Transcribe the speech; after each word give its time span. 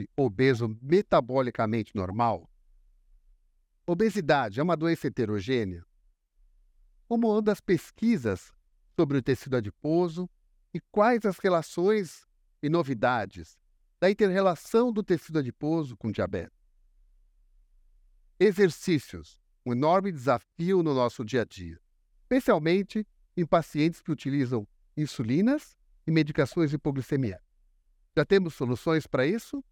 paciente 0.00 0.08
obeso 0.16 0.78
metabolicamente 0.80 1.94
normal? 1.94 2.48
Obesidade 3.86 4.60
é 4.60 4.62
uma 4.62 4.76
doença 4.76 5.08
heterogênea? 5.08 5.84
Como 7.08 7.30
andam 7.30 7.52
as 7.52 7.60
pesquisas 7.60 8.52
sobre 8.96 9.18
o 9.18 9.22
tecido 9.22 9.56
adiposo 9.56 10.30
e 10.72 10.80
quais 10.92 11.24
as 11.24 11.38
relações 11.38 12.26
e 12.62 12.68
novidades 12.68 13.58
da 13.98 14.10
interrelação 14.10 14.92
do 14.92 15.02
tecido 15.02 15.40
adiposo 15.40 15.96
com 15.96 16.12
diabetes? 16.12 16.58
Exercícios, 18.38 19.40
um 19.66 19.72
enorme 19.72 20.12
desafio 20.12 20.82
no 20.82 20.94
nosso 20.94 21.24
dia 21.24 21.42
a 21.42 21.44
dia, 21.44 21.78
especialmente 22.22 23.06
em 23.36 23.44
pacientes 23.44 24.00
que 24.00 24.12
utilizam 24.12 24.66
insulinas 24.96 25.76
e 26.06 26.10
medicações 26.10 26.70
de 26.70 26.76
hipoglicemia. 26.76 27.40
Já 28.16 28.24
temos 28.24 28.54
soluções 28.54 29.06
para 29.06 29.26
isso? 29.26 29.64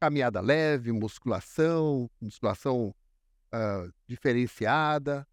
Caminhada 0.00 0.40
leve, 0.40 0.92
musculação, 0.92 2.10
musculação 2.20 2.94
uh, 3.52 3.92
diferenciada? 4.06 5.26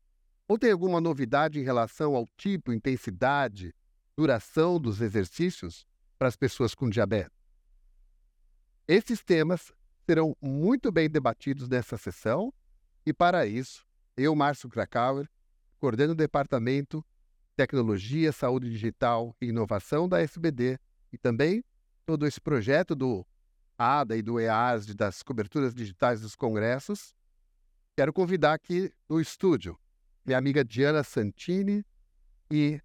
Ou 0.47 0.57
tem 0.57 0.71
alguma 0.71 1.01
novidade 1.01 1.59
em 1.59 1.63
relação 1.63 2.15
ao 2.15 2.27
tipo, 2.37 2.71
intensidade, 2.71 3.73
duração 4.15 4.79
dos 4.79 5.01
exercícios 5.01 5.85
para 6.17 6.27
as 6.27 6.35
pessoas 6.35 6.73
com 6.75 6.89
diabetes? 6.89 7.35
Esses 8.87 9.23
temas 9.23 9.73
serão 10.05 10.35
muito 10.39 10.91
bem 10.91 11.09
debatidos 11.09 11.67
nessa 11.67 11.97
sessão 11.97 12.53
e, 13.05 13.11
para 13.11 13.45
isso, 13.45 13.85
eu, 14.15 14.35
Márcio 14.35 14.69
Krakauer, 14.69 15.27
coordeno 15.79 16.13
o 16.13 16.15
Departamento 16.15 17.03
Tecnologia, 17.55 18.31
Saúde 18.31 18.69
Digital 18.69 19.35
e 19.41 19.47
Inovação 19.47 20.07
da 20.07 20.21
SBD 20.21 20.77
e 21.11 21.17
também 21.17 21.63
todo 22.05 22.27
esse 22.27 22.39
projeto 22.39 22.93
do 22.93 23.25
ADA 23.77 24.17
e 24.17 24.21
do 24.21 24.39
EAS 24.39 24.85
das 24.95 25.21
coberturas 25.23 25.73
digitais 25.73 26.21
dos 26.21 26.35
congressos, 26.35 27.13
quero 27.95 28.13
convidar 28.13 28.53
aqui 28.53 28.91
no 29.09 29.19
estúdio 29.19 29.77
minha 30.25 30.37
amiga 30.37 30.65
Diana 30.65 31.03
Santini 31.03 31.85
e 32.49 32.81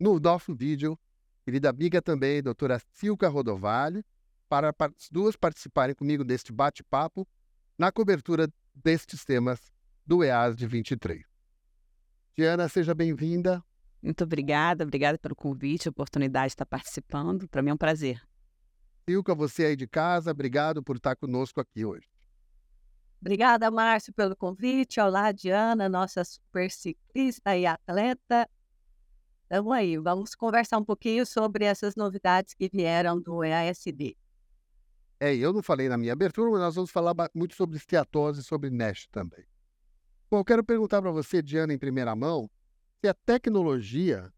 no 0.00 0.18
nosso 0.18 0.54
vídeo, 0.54 0.98
querida 1.44 1.70
amiga 1.70 2.02
também, 2.02 2.42
doutora 2.42 2.80
Silca 2.92 3.28
Rodovalho, 3.28 4.04
para 4.48 4.74
as 4.78 5.08
duas 5.10 5.36
participarem 5.36 5.94
comigo 5.94 6.24
deste 6.24 6.52
bate-papo 6.52 7.26
na 7.78 7.92
cobertura 7.92 8.48
destes 8.74 9.24
temas 9.24 9.60
do 10.04 10.24
EAS 10.24 10.56
de 10.56 10.66
23. 10.66 11.22
Diana, 12.36 12.68
seja 12.68 12.94
bem-vinda. 12.94 13.62
Muito 14.02 14.24
obrigada, 14.24 14.84
obrigada 14.84 15.18
pelo 15.18 15.34
convite, 15.34 15.88
oportunidade 15.88 16.48
de 16.48 16.52
estar 16.54 16.66
participando. 16.66 17.48
Para 17.48 17.62
mim 17.62 17.70
é 17.70 17.74
um 17.74 17.78
prazer. 17.78 18.27
Silca, 19.08 19.34
você 19.34 19.64
aí 19.64 19.74
de 19.74 19.86
casa, 19.86 20.32
obrigado 20.32 20.82
por 20.82 20.96
estar 20.96 21.16
conosco 21.16 21.58
aqui 21.62 21.82
hoje. 21.82 22.06
Obrigada, 23.22 23.70
Márcio, 23.70 24.12
pelo 24.12 24.36
convite. 24.36 25.00
Olá, 25.00 25.32
Diana, 25.32 25.88
nossa 25.88 26.22
super 26.22 26.70
ciclista 26.70 27.56
e 27.56 27.64
atleta. 27.64 28.46
Estamos 29.44 29.72
aí, 29.72 29.96
vamos 29.96 30.34
conversar 30.34 30.76
um 30.76 30.84
pouquinho 30.84 31.24
sobre 31.24 31.64
essas 31.64 31.96
novidades 31.96 32.52
que 32.52 32.68
vieram 32.70 33.18
do 33.18 33.42
EASD. 33.42 34.14
É, 35.18 35.34
eu 35.34 35.54
não 35.54 35.62
falei 35.62 35.88
na 35.88 35.96
minha 35.96 36.12
abertura, 36.12 36.50
mas 36.50 36.60
nós 36.60 36.74
vamos 36.74 36.90
falar 36.90 37.14
muito 37.34 37.54
sobre 37.54 37.78
esteatose 37.78 38.42
e 38.42 38.44
sobre 38.44 38.68
NASH 38.68 39.06
também. 39.10 39.46
Bom, 40.30 40.40
eu 40.40 40.44
quero 40.44 40.62
perguntar 40.62 41.00
para 41.00 41.10
você, 41.10 41.40
Diana, 41.40 41.72
em 41.72 41.78
primeira 41.78 42.14
mão, 42.14 42.50
se 43.00 43.08
a 43.08 43.14
tecnologia 43.14 44.30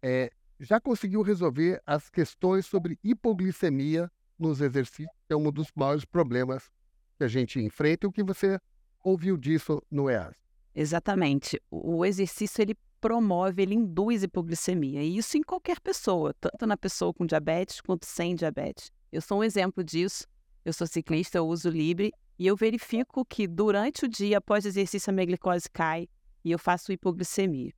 é, 0.00 0.30
já 0.58 0.80
conseguiu 0.80 1.22
resolver 1.22 1.82
as 1.86 2.08
questões 2.08 2.66
sobre 2.66 2.98
hipoglicemia 3.02 4.10
nos 4.38 4.60
exercícios, 4.60 5.14
que 5.26 5.32
é 5.32 5.36
um 5.36 5.50
dos 5.50 5.70
maiores 5.74 6.04
problemas 6.04 6.70
que 7.18 7.24
a 7.24 7.28
gente 7.28 7.60
enfrenta 7.60 8.06
e 8.06 8.08
o 8.08 8.12
que 8.12 8.22
você 8.22 8.58
ouviu 9.02 9.36
disso 9.36 9.82
no 9.90 10.10
EAS. 10.10 10.36
Exatamente. 10.74 11.60
O 11.70 12.04
exercício 12.04 12.60
ele 12.60 12.76
promove, 13.00 13.62
ele 13.62 13.74
induz 13.74 14.22
hipoglicemia. 14.22 15.02
E 15.02 15.16
isso 15.16 15.38
em 15.38 15.42
qualquer 15.42 15.80
pessoa, 15.80 16.34
tanto 16.34 16.66
na 16.66 16.76
pessoa 16.76 17.14
com 17.14 17.24
diabetes 17.24 17.80
quanto 17.80 18.04
sem 18.04 18.34
diabetes. 18.34 18.90
Eu 19.10 19.22
sou 19.22 19.38
um 19.38 19.44
exemplo 19.44 19.82
disso. 19.82 20.26
Eu 20.64 20.72
sou 20.72 20.86
ciclista, 20.86 21.38
eu 21.38 21.46
uso 21.46 21.70
Libre 21.70 22.12
e 22.38 22.46
eu 22.46 22.56
verifico 22.56 23.24
que 23.24 23.46
durante 23.46 24.04
o 24.04 24.08
dia, 24.08 24.38
após 24.38 24.64
o 24.64 24.68
exercício, 24.68 25.10
a 25.10 25.12
minha 25.12 25.26
glicose 25.26 25.70
cai 25.70 26.08
e 26.44 26.50
eu 26.50 26.58
faço 26.58 26.92
hipoglicemia. 26.92 27.72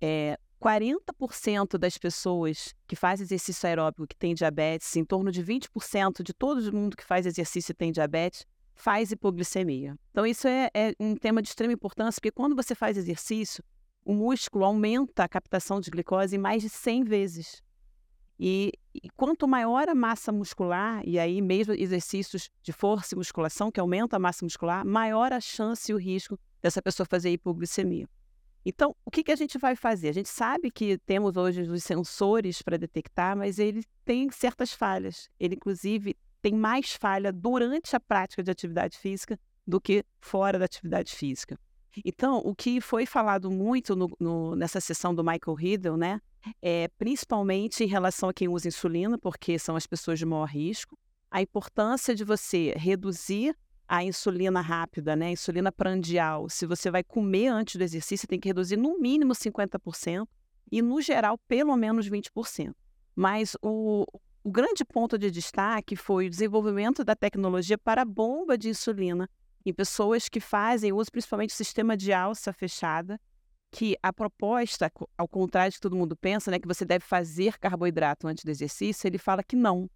É, 0.00 0.38
40% 0.64 1.76
das 1.76 1.98
pessoas 1.98 2.74
que 2.86 2.96
fazem 2.96 3.24
exercício 3.24 3.68
aeróbico 3.68 4.06
que 4.06 4.16
tem 4.16 4.34
diabetes, 4.34 4.96
em 4.96 5.04
torno 5.04 5.30
de 5.30 5.44
20% 5.44 6.22
de 6.22 6.32
todo 6.32 6.72
mundo 6.72 6.96
que 6.96 7.04
faz 7.04 7.26
exercício 7.26 7.72
e 7.72 7.74
tem 7.74 7.92
diabetes, 7.92 8.46
faz 8.74 9.12
hipoglicemia. 9.12 9.94
Então, 10.10 10.24
isso 10.24 10.48
é, 10.48 10.70
é, 10.72 10.94
um 10.98 11.16
tema 11.16 11.42
de 11.42 11.48
extrema 11.48 11.74
importância, 11.74 12.18
porque 12.18 12.30
quando 12.30 12.56
você 12.56 12.74
faz 12.74 12.96
exercício, 12.96 13.62
o 14.06 14.14
músculo 14.14 14.64
aumenta 14.64 15.24
a 15.24 15.28
captação 15.28 15.80
de 15.80 15.90
glicose 15.90 16.36
em 16.36 16.38
mais 16.38 16.62
de 16.62 16.70
100 16.70 17.04
vezes. 17.04 17.62
E, 18.40 18.72
e, 18.94 19.10
quanto 19.10 19.46
maior 19.46 19.86
a 19.88 19.94
massa 19.94 20.32
muscular, 20.32 21.02
e 21.04 21.18
aí 21.18 21.42
mesmo 21.42 21.74
exercícios 21.74 22.50
de 22.62 22.72
força 22.72 23.14
e 23.14 23.18
musculação, 23.18 23.70
que 23.70 23.78
aumenta 23.78 24.16
a 24.16 24.18
massa 24.18 24.44
muscular, 24.44 24.84
maior 24.84 25.30
a 25.30 25.40
chance 25.40 25.92
e 25.92 25.94
o 25.94 25.98
risco 25.98 26.38
dessa 26.62 26.80
pessoa 26.80 27.06
fazer 27.06 27.30
hipoglicemia. 27.30 28.08
Então, 28.64 28.96
o 29.04 29.10
que, 29.10 29.22
que 29.22 29.32
a 29.32 29.36
gente 29.36 29.58
vai 29.58 29.76
fazer? 29.76 30.08
A 30.08 30.12
gente 30.12 30.28
sabe 30.28 30.70
que 30.70 30.96
temos 30.98 31.36
hoje 31.36 31.62
os 31.62 31.84
sensores 31.84 32.62
para 32.62 32.78
detectar, 32.78 33.36
mas 33.36 33.58
ele 33.58 33.84
tem 34.04 34.30
certas 34.30 34.72
falhas. 34.72 35.28
Ele, 35.38 35.54
inclusive, 35.54 36.16
tem 36.40 36.54
mais 36.54 36.92
falha 36.92 37.32
durante 37.32 37.94
a 37.94 38.00
prática 38.00 38.42
de 38.42 38.50
atividade 38.50 38.98
física 38.98 39.38
do 39.66 39.80
que 39.80 40.04
fora 40.20 40.58
da 40.58 40.64
atividade 40.64 41.14
física. 41.14 41.58
Então, 42.04 42.38
o 42.38 42.54
que 42.54 42.80
foi 42.80 43.06
falado 43.06 43.50
muito 43.50 43.94
no, 43.94 44.10
no, 44.18 44.56
nessa 44.56 44.80
sessão 44.80 45.14
do 45.14 45.22
Michael 45.22 45.54
Riddle, 45.54 45.96
né, 45.96 46.20
é 46.60 46.88
principalmente 46.98 47.84
em 47.84 47.86
relação 47.86 48.28
a 48.28 48.34
quem 48.34 48.48
usa 48.48 48.68
insulina, 48.68 49.18
porque 49.18 49.58
são 49.58 49.76
as 49.76 49.86
pessoas 49.86 50.18
de 50.18 50.26
maior 50.26 50.48
risco, 50.48 50.98
a 51.30 51.40
importância 51.40 52.14
de 52.14 52.24
você 52.24 52.74
reduzir 52.76 53.56
a 53.86 54.02
insulina 54.02 54.60
rápida, 54.60 55.14
né, 55.14 55.26
a 55.26 55.30
insulina 55.32 55.70
prandial. 55.70 56.48
Se 56.48 56.66
você 56.66 56.90
vai 56.90 57.04
comer 57.04 57.48
antes 57.48 57.76
do 57.76 57.82
exercício, 57.82 58.28
tem 58.28 58.40
que 58.40 58.48
reduzir 58.48 58.76
no 58.76 58.98
mínimo 58.98 59.34
50% 59.34 60.26
e, 60.70 60.82
no 60.82 61.00
geral, 61.00 61.38
pelo 61.46 61.76
menos 61.76 62.08
20%. 62.08 62.74
Mas 63.14 63.56
o, 63.62 64.04
o 64.42 64.50
grande 64.50 64.84
ponto 64.84 65.18
de 65.18 65.30
destaque 65.30 65.96
foi 65.96 66.26
o 66.26 66.30
desenvolvimento 66.30 67.04
da 67.04 67.14
tecnologia 67.14 67.78
para 67.78 68.04
bomba 68.04 68.58
de 68.58 68.68
insulina 68.68 69.28
em 69.64 69.72
pessoas 69.72 70.28
que 70.28 70.40
fazem 70.40 70.92
uso 70.92 71.10
principalmente 71.10 71.50
do 71.50 71.56
sistema 71.56 71.96
de 71.96 72.12
alça 72.12 72.52
fechada, 72.52 73.18
que 73.70 73.96
a 74.02 74.12
proposta, 74.12 74.90
ao 75.16 75.26
contrário 75.26 75.70
de 75.72 75.78
que 75.78 75.80
todo 75.80 75.96
mundo 75.96 76.14
pensa, 76.14 76.50
né, 76.50 76.58
que 76.58 76.68
você 76.68 76.84
deve 76.84 77.04
fazer 77.04 77.58
carboidrato 77.58 78.28
antes 78.28 78.44
do 78.44 78.50
exercício, 78.50 79.06
ele 79.06 79.18
fala 79.18 79.42
que 79.42 79.56
não. 79.56 79.90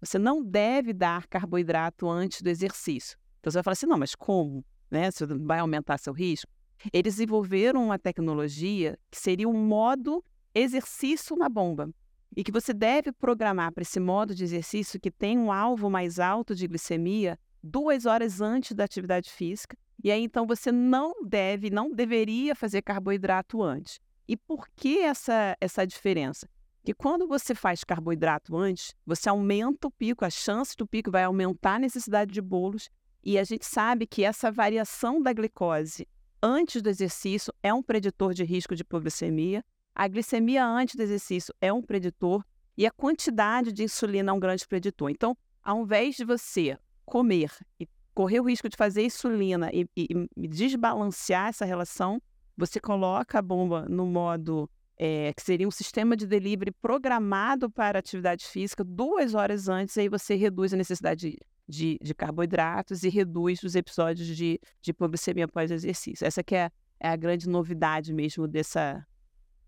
Você 0.00 0.18
não 0.18 0.42
deve 0.42 0.92
dar 0.92 1.26
carboidrato 1.26 2.08
antes 2.08 2.40
do 2.42 2.48
exercício. 2.48 3.18
Então 3.38 3.50
você 3.50 3.58
vai 3.58 3.62
falar 3.62 3.72
assim, 3.72 3.86
não, 3.86 3.98
mas 3.98 4.14
como? 4.14 4.64
Né? 4.90 5.10
Você 5.10 5.26
vai 5.26 5.58
aumentar 5.58 5.98
seu 5.98 6.12
risco? 6.12 6.50
Eles 6.92 7.14
desenvolveram 7.14 7.84
uma 7.84 7.98
tecnologia 7.98 8.98
que 9.10 9.18
seria 9.18 9.48
um 9.48 9.66
modo 9.66 10.24
exercício 10.54 11.36
na 11.36 11.48
bomba 11.48 11.90
e 12.34 12.42
que 12.42 12.52
você 12.52 12.72
deve 12.72 13.12
programar 13.12 13.72
para 13.72 13.82
esse 13.82 14.00
modo 14.00 14.34
de 14.34 14.44
exercício 14.44 15.00
que 15.00 15.10
tem 15.10 15.38
um 15.38 15.52
alvo 15.52 15.90
mais 15.90 16.18
alto 16.18 16.54
de 16.54 16.66
glicemia 16.66 17.38
duas 17.62 18.06
horas 18.06 18.40
antes 18.40 18.72
da 18.72 18.84
atividade 18.84 19.30
física. 19.30 19.76
E 20.02 20.10
aí, 20.10 20.22
então, 20.22 20.46
você 20.46 20.72
não 20.72 21.12
deve, 21.26 21.68
não 21.68 21.90
deveria 21.90 22.54
fazer 22.54 22.80
carboidrato 22.82 23.62
antes. 23.62 24.00
E 24.26 24.36
por 24.36 24.66
que 24.74 25.00
essa, 25.00 25.56
essa 25.60 25.86
diferença? 25.86 26.48
Que 26.82 26.94
quando 26.94 27.26
você 27.26 27.54
faz 27.54 27.84
carboidrato 27.84 28.56
antes, 28.56 28.94
você 29.04 29.28
aumenta 29.28 29.86
o 29.86 29.90
pico, 29.90 30.24
a 30.24 30.30
chance 30.30 30.74
do 30.76 30.86
pico 30.86 31.10
vai 31.10 31.24
aumentar 31.24 31.74
a 31.74 31.78
necessidade 31.78 32.32
de 32.32 32.40
bolos. 32.40 32.88
E 33.22 33.38
a 33.38 33.44
gente 33.44 33.66
sabe 33.66 34.06
que 34.06 34.24
essa 34.24 34.50
variação 34.50 35.20
da 35.20 35.32
glicose 35.32 36.08
antes 36.42 36.80
do 36.80 36.88
exercício 36.88 37.52
é 37.62 37.72
um 37.72 37.82
preditor 37.82 38.32
de 38.32 38.44
risco 38.44 38.74
de 38.74 38.80
hipoglicemia. 38.80 39.64
A 39.94 40.08
glicemia 40.08 40.64
antes 40.64 40.94
do 40.94 41.02
exercício 41.02 41.54
é 41.60 41.70
um 41.72 41.82
preditor 41.82 42.42
e 42.76 42.86
a 42.86 42.90
quantidade 42.90 43.72
de 43.72 43.84
insulina 43.84 44.30
é 44.30 44.34
um 44.34 44.40
grande 44.40 44.66
preditor. 44.66 45.10
Então, 45.10 45.36
ao 45.62 45.82
invés 45.82 46.16
de 46.16 46.24
você 46.24 46.78
comer 47.04 47.52
e 47.78 47.86
correr 48.14 48.40
o 48.40 48.44
risco 48.44 48.68
de 48.68 48.76
fazer 48.76 49.04
insulina 49.04 49.70
e, 49.72 49.86
e, 49.94 50.08
e 50.36 50.48
desbalancear 50.48 51.48
essa 51.48 51.66
relação, 51.66 52.22
você 52.56 52.80
coloca 52.80 53.38
a 53.38 53.42
bomba 53.42 53.86
no 53.88 54.06
modo 54.06 54.70
é, 55.02 55.32
que 55.32 55.40
seria 55.40 55.66
um 55.66 55.70
sistema 55.70 56.14
de 56.14 56.26
delivery 56.26 56.70
programado 56.70 57.70
para 57.70 57.98
atividade 57.98 58.44
física 58.44 58.84
duas 58.84 59.34
horas 59.34 59.66
antes, 59.66 59.96
aí 59.96 60.10
você 60.10 60.34
reduz 60.34 60.74
a 60.74 60.76
necessidade 60.76 61.30
de, 61.30 61.38
de, 61.66 61.98
de 62.02 62.14
carboidratos 62.14 63.02
e 63.02 63.08
reduz 63.08 63.62
os 63.62 63.74
episódios 63.74 64.28
de, 64.28 64.60
de 64.82 64.90
hipoglicemia 64.90 65.46
após 65.46 65.70
exercício. 65.70 66.26
Essa 66.26 66.42
que 66.42 66.54
é, 66.54 66.70
é 67.00 67.08
a 67.08 67.16
grande 67.16 67.48
novidade 67.48 68.12
mesmo 68.12 68.46
dessa, 68.46 69.02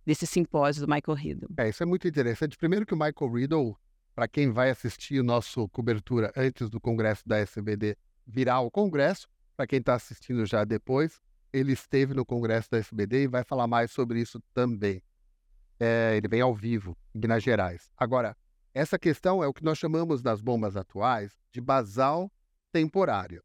desse 0.04 0.26
simpósio 0.26 0.86
do 0.86 0.92
Michael 0.92 1.16
Riddle. 1.16 1.48
É, 1.56 1.66
isso 1.70 1.82
é 1.82 1.86
muito 1.86 2.06
interessante. 2.06 2.58
Primeiro 2.58 2.84
que 2.84 2.92
o 2.92 2.98
Michael 2.98 3.32
Riddle 3.32 3.74
para 4.14 4.28
quem 4.28 4.50
vai 4.50 4.68
assistir 4.68 5.18
o 5.18 5.24
nosso 5.24 5.66
cobertura 5.70 6.30
antes 6.36 6.68
do 6.68 6.78
congresso 6.78 7.26
da 7.26 7.38
SBD 7.38 7.96
virar 8.26 8.60
o 8.60 8.70
congresso, 8.70 9.26
para 9.56 9.66
quem 9.66 9.78
está 9.78 9.94
assistindo 9.94 10.44
já 10.44 10.62
depois, 10.62 11.22
ele 11.54 11.72
esteve 11.72 12.12
no 12.12 12.26
congresso 12.26 12.70
da 12.70 12.76
SBD 12.76 13.22
e 13.22 13.28
vai 13.28 13.42
falar 13.42 13.66
mais 13.66 13.90
sobre 13.90 14.20
isso 14.20 14.38
também. 14.52 15.02
É, 15.84 16.16
ele 16.16 16.28
vem 16.28 16.40
ao 16.40 16.54
vivo, 16.54 16.96
em 17.12 17.18
Minas 17.18 17.42
Gerais. 17.42 17.90
Agora, 17.96 18.36
essa 18.72 18.96
questão 18.96 19.42
é 19.42 19.48
o 19.48 19.52
que 19.52 19.64
nós 19.64 19.76
chamamos 19.76 20.22
nas 20.22 20.40
bombas 20.40 20.76
atuais 20.76 21.32
de 21.50 21.60
basal 21.60 22.30
temporário. 22.70 23.42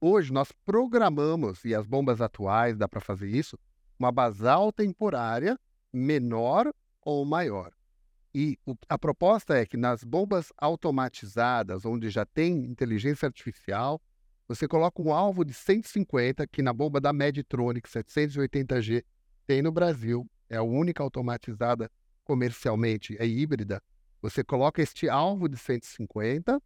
Hoje 0.00 0.32
nós 0.32 0.50
programamos, 0.64 1.62
e 1.66 1.74
as 1.74 1.86
bombas 1.86 2.22
atuais 2.22 2.78
dá 2.78 2.88
para 2.88 3.02
fazer 3.02 3.28
isso, 3.28 3.58
uma 3.98 4.10
basal 4.10 4.72
temporária 4.72 5.60
menor 5.92 6.72
ou 7.02 7.26
maior. 7.26 7.70
E 8.34 8.58
o, 8.64 8.74
a 8.88 8.98
proposta 8.98 9.58
é 9.58 9.66
que 9.66 9.76
nas 9.76 10.02
bombas 10.02 10.50
automatizadas, 10.56 11.84
onde 11.84 12.08
já 12.08 12.24
tem 12.24 12.64
inteligência 12.64 13.26
artificial, 13.26 14.00
você 14.48 14.66
coloca 14.66 15.02
um 15.02 15.12
alvo 15.12 15.44
de 15.44 15.52
150, 15.52 16.46
que 16.46 16.62
na 16.62 16.72
bomba 16.72 16.98
da 16.98 17.12
Meditronic 17.12 17.86
780G 17.86 19.04
tem 19.46 19.60
no 19.60 19.70
Brasil, 19.70 20.26
é 20.48 20.56
a 20.56 20.62
única 20.62 21.02
automatizada 21.02 21.90
comercialmente, 22.24 23.16
é 23.18 23.26
híbrida. 23.26 23.82
Você 24.20 24.42
coloca 24.44 24.82
este 24.82 25.08
alvo 25.08 25.48
de 25.48 25.56
150, 25.56 26.60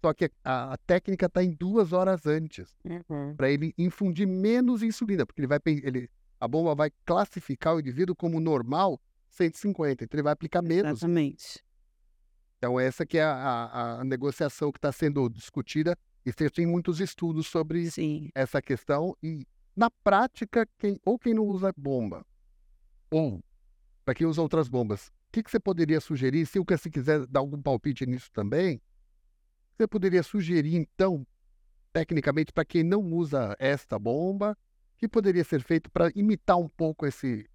só 0.00 0.12
que 0.12 0.30
a, 0.44 0.74
a 0.74 0.76
técnica 0.78 1.26
está 1.26 1.42
em 1.42 1.52
duas 1.52 1.92
horas 1.92 2.26
antes, 2.26 2.76
uhum. 2.84 3.34
para 3.36 3.50
ele 3.50 3.72
infundir 3.78 4.26
menos 4.26 4.82
insulina, 4.82 5.24
porque 5.24 5.40
ele 5.40 5.46
vai, 5.46 5.60
ele, 5.64 6.10
a 6.40 6.48
bomba 6.48 6.74
vai 6.74 6.90
classificar 7.04 7.74
o 7.74 7.80
indivíduo 7.80 8.16
como 8.16 8.40
normal 8.40 9.00
150, 9.30 10.04
então 10.04 10.18
ele 10.18 10.24
vai 10.24 10.32
aplicar 10.32 10.60
menos. 10.60 10.98
Exatamente. 10.98 11.64
Então 12.58 12.78
essa 12.78 13.06
que 13.06 13.18
é 13.18 13.24
a, 13.24 13.32
a, 13.32 14.00
a 14.00 14.04
negociação 14.04 14.70
que 14.70 14.78
está 14.78 14.92
sendo 14.92 15.28
discutida 15.28 15.96
e 16.24 16.32
tem 16.32 16.66
muitos 16.66 17.00
estudos 17.00 17.46
sobre 17.46 17.90
Sim. 17.90 18.28
essa 18.34 18.60
questão 18.62 19.16
e 19.22 19.46
na 19.74 19.90
prática 19.90 20.68
quem 20.78 21.00
ou 21.04 21.18
quem 21.18 21.34
não 21.34 21.44
usa 21.44 21.72
bomba 21.76 22.24
ou 23.12 23.44
para 24.04 24.14
quem 24.14 24.26
usa 24.26 24.42
outras 24.42 24.68
bombas, 24.68 25.08
o 25.08 25.32
que, 25.32 25.42
que 25.42 25.50
você 25.50 25.60
poderia 25.60 26.00
sugerir? 26.00 26.46
Se 26.46 26.58
o 26.58 26.64
que 26.64 26.76
se 26.76 26.90
quiser 26.90 27.26
dar 27.26 27.40
algum 27.40 27.60
palpite 27.60 28.04
nisso 28.06 28.30
também, 28.32 28.80
você 29.76 29.86
poderia 29.86 30.22
sugerir 30.22 30.74
então, 30.74 31.26
tecnicamente, 31.92 32.52
para 32.52 32.64
quem 32.64 32.82
não 32.82 33.00
usa 33.12 33.54
esta 33.58 33.98
bomba, 33.98 34.56
que 34.98 35.06
poderia 35.06 35.44
ser 35.44 35.62
feito 35.62 35.90
para 35.90 36.10
imitar 36.14 36.58
um 36.58 36.68
pouco 36.68 37.06
esse 37.06 37.48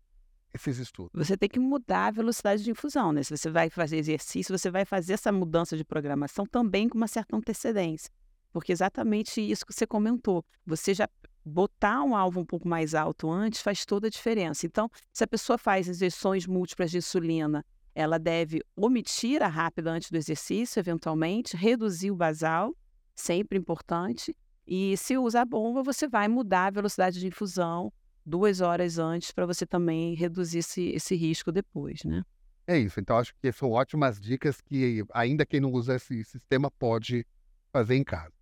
esses 0.54 0.78
estudos? 0.78 1.12
Você 1.14 1.38
tem 1.38 1.50
que 1.50 1.60
mudar 1.60 2.08
a 2.08 2.12
velocidade 2.12 2.64
de 2.64 2.72
infusão, 2.72 3.12
né? 3.12 3.22
Se 3.22 3.36
você 3.36 3.50
vai 3.50 3.70
fazer 3.70 3.98
exercício, 3.98 4.58
você 4.58 4.72
vai 4.72 4.86
fazer 4.86 5.14
essa 5.14 5.32
mudança 5.32 5.78
de 5.78 5.84
programação 5.84 6.46
também 6.46 6.90
com 6.90 6.98
uma 6.98 7.08
certa 7.08 7.36
antecedência. 7.36 8.12
Porque 8.52 8.72
exatamente 8.72 9.40
isso 9.40 9.66
que 9.66 9.74
você 9.74 9.86
comentou. 9.86 10.44
Você 10.66 10.94
já 10.94 11.08
botar 11.48 12.04
um 12.04 12.16
alvo 12.16 12.42
um 12.42 12.46
pouco 12.46 12.68
mais 12.68 12.94
alto 12.94 13.32
antes 13.32 13.62
faz 13.62 13.86
toda 13.86 14.08
a 14.08 14.10
diferença. 14.10 14.66
Então, 14.66 14.90
se 15.14 15.24
a 15.24 15.28
pessoa 15.28 15.58
faz 15.58 15.88
injeções 15.88 16.46
múltiplas 16.46 16.92
de 16.92 16.98
insulina, 16.98 17.66
ela 17.96 18.20
deve 18.20 18.62
omitir 18.76 19.42
a 19.42 19.48
rápida 19.48 19.90
antes 19.92 20.12
do 20.12 20.18
exercício, 20.18 20.80
eventualmente, 20.80 21.56
reduzir 21.56 22.12
o 22.12 22.16
basal, 22.16 22.76
sempre 23.16 23.58
importante. 23.58 24.36
E 24.68 24.96
se 24.98 25.18
usar 25.18 25.46
bomba, 25.46 25.82
você 25.82 26.08
vai 26.08 26.28
mudar 26.28 26.68
a 26.68 26.72
velocidade 26.72 27.20
de 27.20 27.28
infusão 27.28 27.92
duas 28.26 28.60
horas 28.60 29.00
antes 29.00 29.32
para 29.32 29.46
você 29.46 29.66
também 29.66 30.14
reduzir 30.14 30.60
esse, 30.60 30.90
esse 30.90 31.16
risco 31.16 31.50
depois, 31.50 32.04
né? 32.04 32.24
É 32.68 32.78
isso. 32.78 33.00
Então, 33.00 33.18
acho 33.18 33.34
que 33.42 33.52
são 33.54 33.72
ótimas 33.72 34.20
dicas 34.20 34.60
que 34.60 35.02
ainda 35.14 35.46
quem 35.46 35.62
não 35.62 35.72
usa 35.72 35.96
esse 35.96 36.22
sistema 36.26 36.70
pode 36.70 37.26
fazer 37.72 37.96
em 37.96 38.04
casa. 38.04 38.37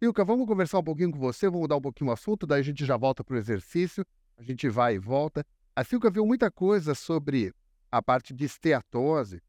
Ilka, 0.00 0.24
vamos 0.24 0.46
conversar 0.46 0.78
um 0.78 0.84
pouquinho 0.84 1.12
com 1.12 1.18
você, 1.18 1.46
vamos 1.46 1.62
mudar 1.62 1.76
um 1.76 1.80
pouquinho 1.80 2.10
o 2.10 2.12
assunto, 2.12 2.46
daí 2.46 2.60
a 2.60 2.64
gente 2.64 2.84
já 2.84 2.96
volta 2.96 3.22
para 3.22 3.34
o 3.34 3.38
exercício, 3.38 4.04
a 4.36 4.42
gente 4.42 4.68
vai 4.68 4.96
e 4.96 4.98
volta. 4.98 5.46
A 5.74 5.84
Silka 5.84 6.10
viu 6.10 6.26
muita 6.26 6.50
coisa 6.50 6.94
sobre 6.94 7.52
a 7.90 8.02
parte 8.02 8.34
de 8.34 8.44
esteatose, 8.44 9.40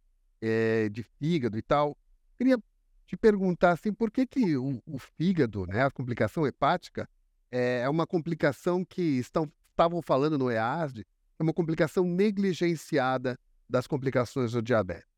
é, 0.42 0.88
de 0.90 1.04
fígado 1.04 1.58
e 1.58 1.62
tal. 1.62 1.98
Queria 2.38 2.58
te 3.06 3.18
perguntar 3.18 3.72
assim, 3.72 3.92
por 3.92 4.12
que, 4.12 4.26
que 4.26 4.56
o, 4.56 4.82
o 4.86 5.00
fígado, 5.00 5.66
né, 5.66 5.84
a 5.84 5.92
complicação 5.92 6.46
hepática, 6.46 7.10
é, 7.52 7.82
é 7.82 7.90
uma 7.90 8.06
complicação 8.06 8.86
que 8.86 9.02
estão, 9.02 9.52
estavam 9.72 10.02
falando 10.02 10.38
no 10.38 10.52
EASD, 10.52 11.06
é 11.40 11.44
uma 11.44 11.54
complicação 11.54 12.06
negligenciada 12.06 13.38
das 13.70 13.88
complicações 13.88 14.52
do 14.52 14.62
diabetes. 14.62 15.15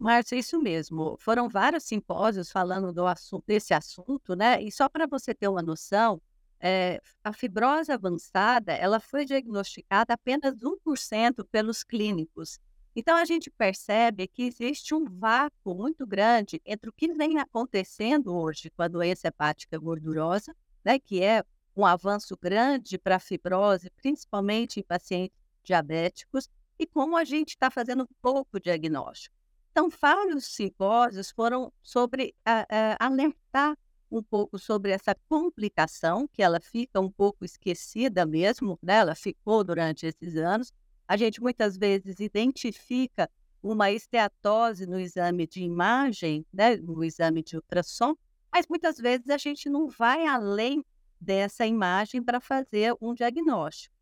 Márcia, 0.00 0.36
isso 0.36 0.58
mesmo. 0.58 1.16
Foram 1.20 1.46
vários 1.46 1.84
simpósios 1.84 2.50
falando 2.50 2.90
do 2.90 3.06
assunto, 3.06 3.44
desse 3.46 3.74
assunto, 3.74 4.34
né? 4.34 4.60
E 4.62 4.72
só 4.72 4.88
para 4.88 5.06
você 5.06 5.34
ter 5.34 5.46
uma 5.46 5.60
noção, 5.60 6.20
é, 6.58 7.02
a 7.22 7.34
fibrose 7.34 7.92
avançada 7.92 8.72
ela 8.72 8.98
foi 8.98 9.26
diagnosticada 9.26 10.14
apenas 10.14 10.54
1% 10.54 11.44
pelos 11.52 11.84
clínicos. 11.84 12.58
Então, 12.96 13.14
a 13.14 13.26
gente 13.26 13.50
percebe 13.50 14.26
que 14.26 14.44
existe 14.44 14.94
um 14.94 15.04
vácuo 15.04 15.74
muito 15.74 16.06
grande 16.06 16.62
entre 16.64 16.88
o 16.88 16.92
que 16.94 17.12
vem 17.12 17.38
acontecendo 17.38 18.34
hoje 18.34 18.70
com 18.70 18.82
a 18.82 18.88
doença 18.88 19.28
hepática 19.28 19.78
gordurosa, 19.78 20.56
né, 20.82 20.98
que 20.98 21.22
é 21.22 21.44
um 21.76 21.84
avanço 21.84 22.36
grande 22.40 22.98
para 22.98 23.16
a 23.16 23.20
fibrose, 23.20 23.90
principalmente 23.90 24.80
em 24.80 24.82
pacientes 24.82 25.36
diabéticos, 25.62 26.48
e 26.78 26.86
como 26.86 27.18
a 27.18 27.24
gente 27.24 27.50
está 27.50 27.70
fazendo 27.70 28.08
pouco 28.22 28.58
diagnóstico. 28.58 29.39
Então, 29.70 29.88
vários 29.88 30.46
simpósios 30.46 31.30
foram 31.30 31.72
sobre 31.82 32.34
uh, 32.46 32.96
alertar 32.98 33.76
um 34.10 34.22
pouco 34.22 34.58
sobre 34.58 34.90
essa 34.90 35.14
complicação, 35.28 36.26
que 36.32 36.42
ela 36.42 36.60
fica 36.60 37.00
um 37.00 37.10
pouco 37.10 37.44
esquecida 37.44 38.26
mesmo, 38.26 38.78
né? 38.82 38.94
ela 38.94 39.14
ficou 39.14 39.62
durante 39.62 40.06
esses 40.06 40.36
anos, 40.36 40.72
a 41.06 41.16
gente 41.16 41.40
muitas 41.40 41.76
vezes 41.76 42.18
identifica 42.18 43.30
uma 43.62 43.90
esteatose 43.90 44.86
no 44.86 44.98
exame 44.98 45.46
de 45.46 45.62
imagem, 45.62 46.44
né, 46.52 46.76
no 46.76 47.04
exame 47.04 47.42
de 47.42 47.56
ultrassom, 47.56 48.16
mas 48.52 48.66
muitas 48.68 48.96
vezes 48.96 49.28
a 49.28 49.36
gente 49.36 49.68
não 49.68 49.86
vai 49.88 50.26
além 50.26 50.84
dessa 51.20 51.66
imagem 51.66 52.22
para 52.22 52.40
fazer 52.40 52.94
um 53.00 53.14
diagnóstico. 53.14 53.94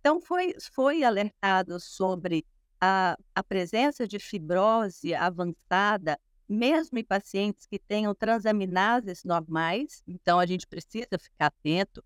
Então, 0.00 0.20
foi, 0.20 0.54
foi 0.72 1.02
alertado 1.02 1.78
sobre 1.80 2.46
a, 2.80 3.16
a 3.34 3.42
presença 3.42 4.06
de 4.06 4.18
fibrose 4.18 5.14
avançada, 5.14 6.18
mesmo 6.48 6.98
em 6.98 7.04
pacientes 7.04 7.66
que 7.66 7.78
tenham 7.78 8.14
transaminases 8.14 9.22
normais, 9.24 10.02
então 10.06 10.38
a 10.38 10.46
gente 10.46 10.66
precisa 10.66 11.18
ficar 11.18 11.46
atento. 11.46 12.02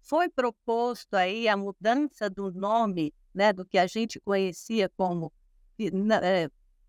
Foi 0.00 0.28
proposto 0.28 1.14
aí 1.14 1.48
a 1.48 1.56
mudança 1.56 2.28
do 2.30 2.52
nome 2.52 3.12
né, 3.34 3.52
do 3.52 3.64
que 3.64 3.78
a 3.78 3.86
gente 3.86 4.20
conhecia 4.20 4.88
como 4.96 5.32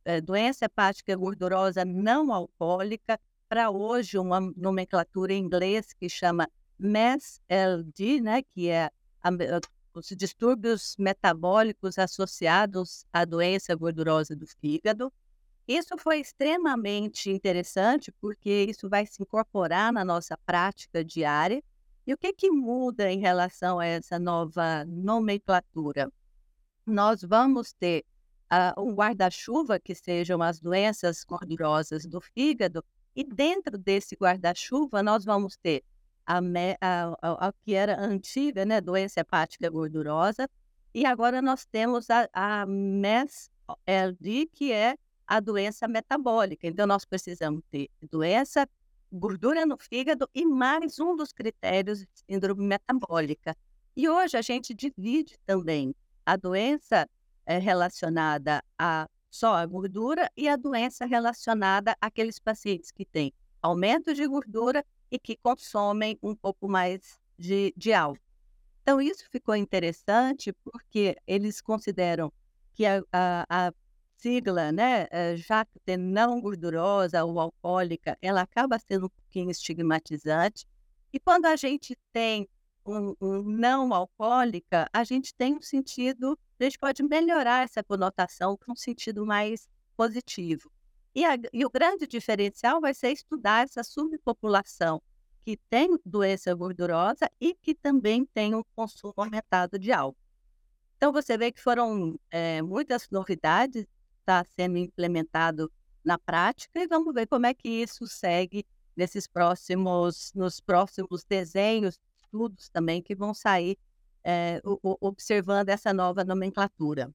é, 0.04 0.22
doença 0.22 0.66
hepática 0.66 1.16
gordurosa 1.16 1.86
não 1.86 2.34
alcoólica, 2.34 3.20
para 3.48 3.70
hoje 3.70 4.18
uma 4.18 4.40
nomenclatura 4.56 5.34
em 5.34 5.44
inglês 5.44 5.92
que 5.92 6.08
chama 6.08 6.48
MASLD, 6.80 8.22
né, 8.22 8.44
que 8.44 8.70
é 8.70 8.90
a, 9.22 9.30
os 9.94 10.08
distúrbios 10.08 10.96
metabólicos 10.98 11.98
associados 11.98 13.06
à 13.12 13.26
doença 13.26 13.76
gordurosa 13.76 14.36
do 14.36 14.48
fígado. 14.48 15.12
Isso 15.68 15.98
foi 15.98 16.20
extremamente 16.20 17.30
interessante 17.30 18.12
porque 18.20 18.68
isso 18.70 18.90
vai 18.90 19.06
se 19.06 19.22
incorporar 19.22 19.94
na 19.94 20.04
nossa 20.04 20.38
prática 20.46 21.04
diária. 21.04 21.64
E 22.06 22.14
o 22.14 22.18
que, 22.18 22.34
que 22.34 22.50
muda 22.50 23.12
em 23.12 23.20
relação 23.20 23.80
a 23.80 23.86
essa 23.86 24.18
nova 24.18 24.84
nomenclatura? 24.86 26.12
nós 26.86 27.22
vamos 27.22 27.74
ter 27.74 28.06
uh, 28.52 28.82
um 28.82 28.94
guarda-chuva 28.94 29.80
que 29.80 29.96
sejam 29.96 30.42
as 30.42 30.60
doenças 30.60 31.24
gordurosas 31.24 32.06
do 32.06 32.20
fígado, 32.22 32.84
e 33.16 33.24
dentro 33.24 33.78
desse 33.78 34.16
guarda-chuva 34.16 35.04
nós 35.04 35.26
vamos 35.26 35.58
ter 35.58 35.84
a, 36.38 36.40
a, 36.82 37.18
a, 37.22 37.48
a, 37.48 37.54
que 37.54 37.74
era 37.74 38.00
antiga, 38.00 38.66
né, 38.66 38.80
doença 38.80 39.20
hepática 39.20 39.70
gordurosa, 39.70 40.50
e 40.94 41.06
agora 41.06 41.42
nós 41.42 41.66
temos 41.66 42.10
a, 42.10 42.30
a 42.34 42.66
MES-LD, 42.66 44.48
que 44.54 44.72
é 44.72 44.96
a 45.26 45.40
doença 45.40 45.88
metabólica. 45.88 46.68
Então, 46.68 46.86
nós 46.86 47.06
precisamos 47.06 47.62
ter 47.72 47.90
doença, 48.10 48.68
gordura 49.12 49.66
no 49.66 49.78
fígado 49.78 50.30
e 50.34 50.46
mais 50.46 51.00
um 51.00 51.16
dos 51.16 51.32
critérios 51.32 52.00
de 52.00 52.08
síndrome 52.30 52.66
metabólica. 52.66 53.56
E 53.96 54.10
hoje 54.10 54.38
a 54.38 54.42
gente 54.42 54.74
divide 54.74 55.38
também 55.46 55.94
a 56.26 56.36
doença 56.36 57.10
é 57.46 57.58
relacionada 57.58 58.64
a 58.78 59.10
só 59.30 59.56
a 59.56 59.66
gordura 59.66 60.30
e 60.36 60.48
a 60.48 60.56
doença 60.56 61.06
relacionada 61.06 61.96
àqueles 62.02 62.38
pacientes 62.38 62.92
que 62.92 63.06
têm 63.06 63.34
aumento 63.62 64.14
de 64.14 64.28
gordura 64.28 64.86
e 65.12 65.20
que 65.20 65.36
consomem 65.38 66.18
um 66.24 66.36
pouco 66.36 66.68
mais 66.68 67.20
de, 67.38 67.74
de 67.76 67.94
álcool. 67.94 68.22
Então, 68.82 69.02
isso 69.02 69.26
ficou 69.30 69.56
interessante 69.56 70.54
porque 70.64 71.16
eles 71.28 71.62
consideram 71.62 72.32
que 72.74 72.86
a, 72.86 73.04
a, 73.12 73.68
a 73.68 73.74
sigla, 74.18 74.72
né, 74.72 75.08
eh, 75.12 75.36
que 75.86 75.98
não 75.98 76.40
gordurosa 76.40 77.24
ou 77.24 77.40
alcoólica, 77.40 78.18
ela 78.22 78.42
acaba 78.42 78.80
sendo 78.80 79.08
um 79.08 79.10
pouquinho 79.10 79.52
estigmatizante. 79.52 80.66
E 81.14 81.20
quando 81.20 81.46
a 81.46 81.56
gente 81.56 81.98
tem 82.14 82.48
um, 82.86 83.16
um 83.20 83.44
não 83.44 83.94
alcoólica, 83.94 84.88
a 84.94 85.04
gente 85.04 85.34
tem 85.36 85.56
um 85.56 85.62
sentido, 85.62 86.38
a 86.60 86.64
gente 86.64 86.80
pode 86.80 87.04
melhorar 87.04 87.64
essa 87.64 87.84
conotação 87.84 88.58
para 88.58 88.72
um 88.72 88.76
sentido 88.76 89.26
mais 89.26 89.68
positivo. 89.98 90.72
E, 91.14 91.26
a, 91.26 91.38
e 91.52 91.66
o 91.66 91.70
grande 91.70 92.08
diferencial 92.08 92.80
vai 92.80 92.94
ser 92.94 93.12
estudar 93.12 93.64
essa 93.66 93.84
subpopulação 93.84 95.02
que 95.44 95.58
tem 95.70 95.98
doença 96.06 96.54
gordurosa 96.54 97.30
e 97.40 97.56
que 97.56 97.74
também 97.74 98.26
tem 98.26 98.56
um 98.56 98.64
consumo 98.76 99.14
aumentado 99.18 99.78
de 99.78 99.92
álcool. 99.92 100.18
Então, 100.96 101.12
você 101.12 101.38
vê 101.38 101.52
que 101.52 101.60
foram 101.60 102.20
é, 102.30 102.62
muitas 102.62 103.10
novidades 103.10 103.88
está 104.20 104.46
sendo 104.56 104.78
implementado 104.78 105.72
na 106.06 106.18
prática 106.18 106.80
e 106.80 106.88
vamos 106.88 107.14
ver 107.14 107.28
como 107.28 107.46
é 107.46 107.54
que 107.54 107.68
isso 107.68 108.08
segue 108.08 108.66
nesses 108.96 109.28
próximos, 109.28 110.32
nos 110.36 110.60
próximos 110.60 111.24
desenhos, 111.24 112.00
estudos 112.24 112.70
também 112.70 113.02
que 113.02 113.16
vão 113.16 113.34
sair 113.34 113.78
é, 114.24 114.62
observando 115.00 115.70
essa 115.70 115.94
nova 115.94 116.24
nomenclatura. 116.24 117.12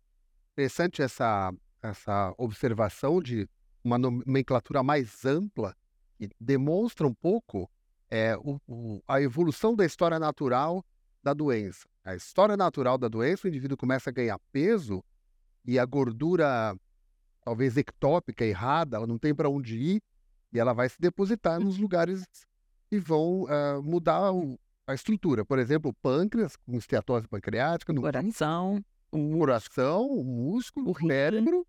Interessante 0.53 1.03
essa, 1.03 1.53
essa 1.83 2.35
observação 2.37 3.23
de 3.23 3.49
uma 3.87 3.99
nomenclatura 3.99 4.83
mais 4.83 5.25
ampla 5.25 5.75
e 6.19 6.28
demonstra 6.40 7.07
um 7.07 7.14
pouco 7.14 7.71
é, 8.11 8.37
o, 8.37 9.00
a 9.07 9.23
evolução 9.23 9.76
da 9.76 9.85
história 9.87 10.19
natural 10.19 10.85
da 11.23 11.33
doença. 11.33 11.87
A 12.05 12.16
história 12.16 12.57
natural 12.57 12.99
da 12.99 13.07
doença, 13.07 13.47
o 13.47 13.49
indivíduo 13.49 13.76
começa 13.76 14.11
a 14.11 14.12
ganhar 14.12 14.40
peso 14.50 15.05
e 15.64 15.78
a 15.78 15.85
gordura, 15.85 16.76
talvez 17.45 17.76
ectópica, 17.76 18.45
errada, 18.45 18.97
ela 18.97 19.07
não 19.07 19.19
tem 19.19 19.33
para 19.33 19.49
onde 19.49 19.76
ir 19.76 20.02
e 20.52 20.59
ela 20.59 20.73
vai 20.73 20.88
se 20.88 21.00
depositar 21.00 21.61
nos 21.61 21.78
lugares 21.78 22.25
que 22.90 22.99
vão 22.99 23.45
uh, 23.45 23.83
mudar 23.85 24.33
o, 24.33 24.59
a 24.85 24.95
estrutura. 24.95 25.45
Por 25.45 25.61
exemplo, 25.61 25.93
o 25.93 25.95
pâncreas, 25.95 26.57
com 26.57 26.76
esteatose 26.76 27.28
pancreática, 27.28 27.93
no 27.93 28.00
coração, 28.00 28.85
o 29.12 29.38
coração, 29.38 30.07
o 30.09 30.25
músculo, 30.25 30.88
o, 30.88 30.90
o 30.90 31.09
cérebro 31.09 31.66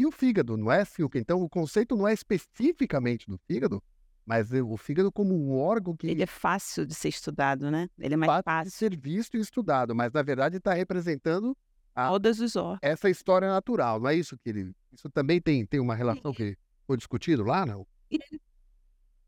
e 0.00 0.06
o 0.06 0.10
fígado, 0.10 0.56
não 0.56 0.70
é, 0.70 0.84
Silke? 0.84 1.18
Então, 1.18 1.42
o 1.42 1.48
conceito 1.48 1.96
não 1.96 2.06
é 2.06 2.12
especificamente 2.12 3.26
do 3.26 3.38
fígado, 3.46 3.82
mas 4.24 4.52
o 4.52 4.76
fígado 4.76 5.10
como 5.10 5.34
um 5.34 5.58
órgão 5.58 5.96
que... 5.96 6.06
Ele 6.06 6.22
é 6.22 6.26
fácil 6.26 6.86
de 6.86 6.94
ser 6.94 7.08
estudado, 7.08 7.70
né? 7.70 7.88
Ele 7.98 8.14
é 8.14 8.16
mais 8.16 8.28
fácil, 8.28 8.44
fácil. 8.44 8.70
de 8.70 8.76
ser 8.76 8.96
visto 8.96 9.36
e 9.36 9.40
estudado, 9.40 9.94
mas 9.94 10.12
na 10.12 10.22
verdade 10.22 10.58
está 10.58 10.72
representando 10.74 11.56
a, 11.94 12.08
Todas 12.08 12.38
os 12.38 12.54
órgãos. 12.54 12.78
essa 12.82 13.10
história 13.10 13.48
natural, 13.48 14.00
não 14.00 14.08
é 14.08 14.14
isso 14.14 14.36
que 14.38 14.48
ele... 14.50 14.72
Isso 14.92 15.08
também 15.10 15.40
tem, 15.40 15.66
tem 15.66 15.80
uma 15.80 15.94
relação 15.94 16.32
que 16.32 16.56
foi 16.86 16.96
discutido 16.96 17.42
lá, 17.42 17.66
não? 17.66 17.86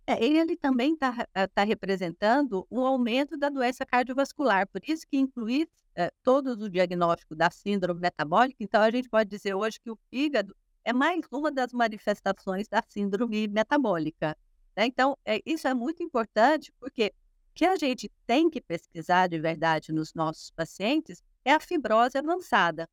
É, 0.06 0.24
ele 0.24 0.56
também 0.56 0.94
está 0.94 1.26
tá 1.54 1.62
representando 1.62 2.66
o 2.68 2.80
aumento 2.80 3.36
da 3.36 3.48
doença 3.48 3.86
cardiovascular, 3.86 4.66
por 4.68 4.80
isso 4.84 5.06
que 5.08 5.16
incluir 5.16 5.68
é, 5.94 6.10
todo 6.22 6.52
o 6.52 6.70
diagnóstico 6.70 7.34
da 7.34 7.50
síndrome 7.50 8.00
metabólica, 8.00 8.56
então 8.60 8.82
a 8.82 8.90
gente 8.90 9.08
pode 9.08 9.28
dizer 9.28 9.54
hoje 9.54 9.78
que 9.80 9.90
o 9.90 9.98
fígado 10.10 10.54
é 10.84 10.92
mais 10.92 11.20
uma 11.30 11.50
das 11.50 11.72
manifestações 11.72 12.68
da 12.68 12.82
síndrome 12.88 13.48
metabólica. 13.48 14.36
Né? 14.76 14.86
Então, 14.86 15.16
é, 15.24 15.40
isso 15.44 15.68
é 15.68 15.74
muito 15.74 16.02
importante, 16.02 16.72
porque 16.78 17.12
o 17.50 17.54
que 17.54 17.64
a 17.64 17.76
gente 17.76 18.10
tem 18.26 18.48
que 18.48 18.60
pesquisar 18.60 19.28
de 19.28 19.38
verdade 19.38 19.92
nos 19.92 20.14
nossos 20.14 20.50
pacientes 20.50 21.22
é 21.44 21.52
a 21.52 21.60
fibrose 21.60 22.16
avançada. 22.16 22.88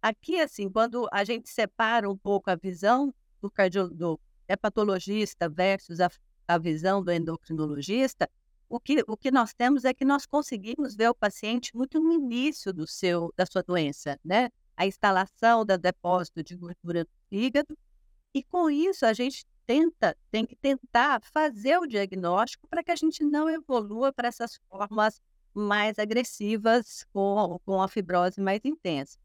Aqui, 0.00 0.40
assim, 0.40 0.70
quando 0.70 1.08
a 1.12 1.24
gente 1.24 1.48
separa 1.48 2.08
um 2.08 2.16
pouco 2.16 2.50
a 2.50 2.54
visão 2.54 3.12
do, 3.40 3.50
cardio, 3.50 3.88
do 3.88 4.20
hepatologista 4.48 5.48
versus 5.48 6.00
a, 6.00 6.10
a 6.46 6.58
visão 6.58 7.02
do 7.02 7.10
endocrinologista, 7.10 8.28
o 8.68 8.80
que, 8.80 9.04
o 9.06 9.16
que 9.16 9.30
nós 9.30 9.54
temos 9.54 9.84
é 9.84 9.94
que 9.94 10.04
nós 10.04 10.26
conseguimos 10.26 10.94
ver 10.94 11.08
o 11.08 11.14
paciente 11.14 11.74
muito 11.74 12.00
no 12.00 12.12
início 12.12 12.72
do 12.72 12.86
seu, 12.86 13.32
da 13.36 13.46
sua 13.46 13.62
doença, 13.62 14.18
né? 14.24 14.50
A 14.76 14.86
instalação 14.86 15.64
da 15.64 15.76
depósito 15.76 16.42
de 16.42 16.54
gordura 16.54 17.04
no 17.04 17.10
fígado, 17.28 17.76
e 18.34 18.42
com 18.42 18.68
isso 18.68 19.06
a 19.06 19.12
gente 19.12 19.46
tenta, 19.66 20.16
tem 20.30 20.44
que 20.46 20.54
tentar 20.54 21.20
fazer 21.32 21.78
o 21.78 21.86
diagnóstico 21.86 22.68
para 22.68 22.84
que 22.84 22.92
a 22.92 22.96
gente 22.96 23.24
não 23.24 23.48
evolua 23.48 24.12
para 24.12 24.28
essas 24.28 24.60
formas 24.68 25.20
mais 25.54 25.98
agressivas 25.98 27.06
com, 27.12 27.58
com 27.64 27.80
a 27.80 27.88
fibrose 27.88 28.40
mais 28.40 28.60
intensa. 28.64 29.18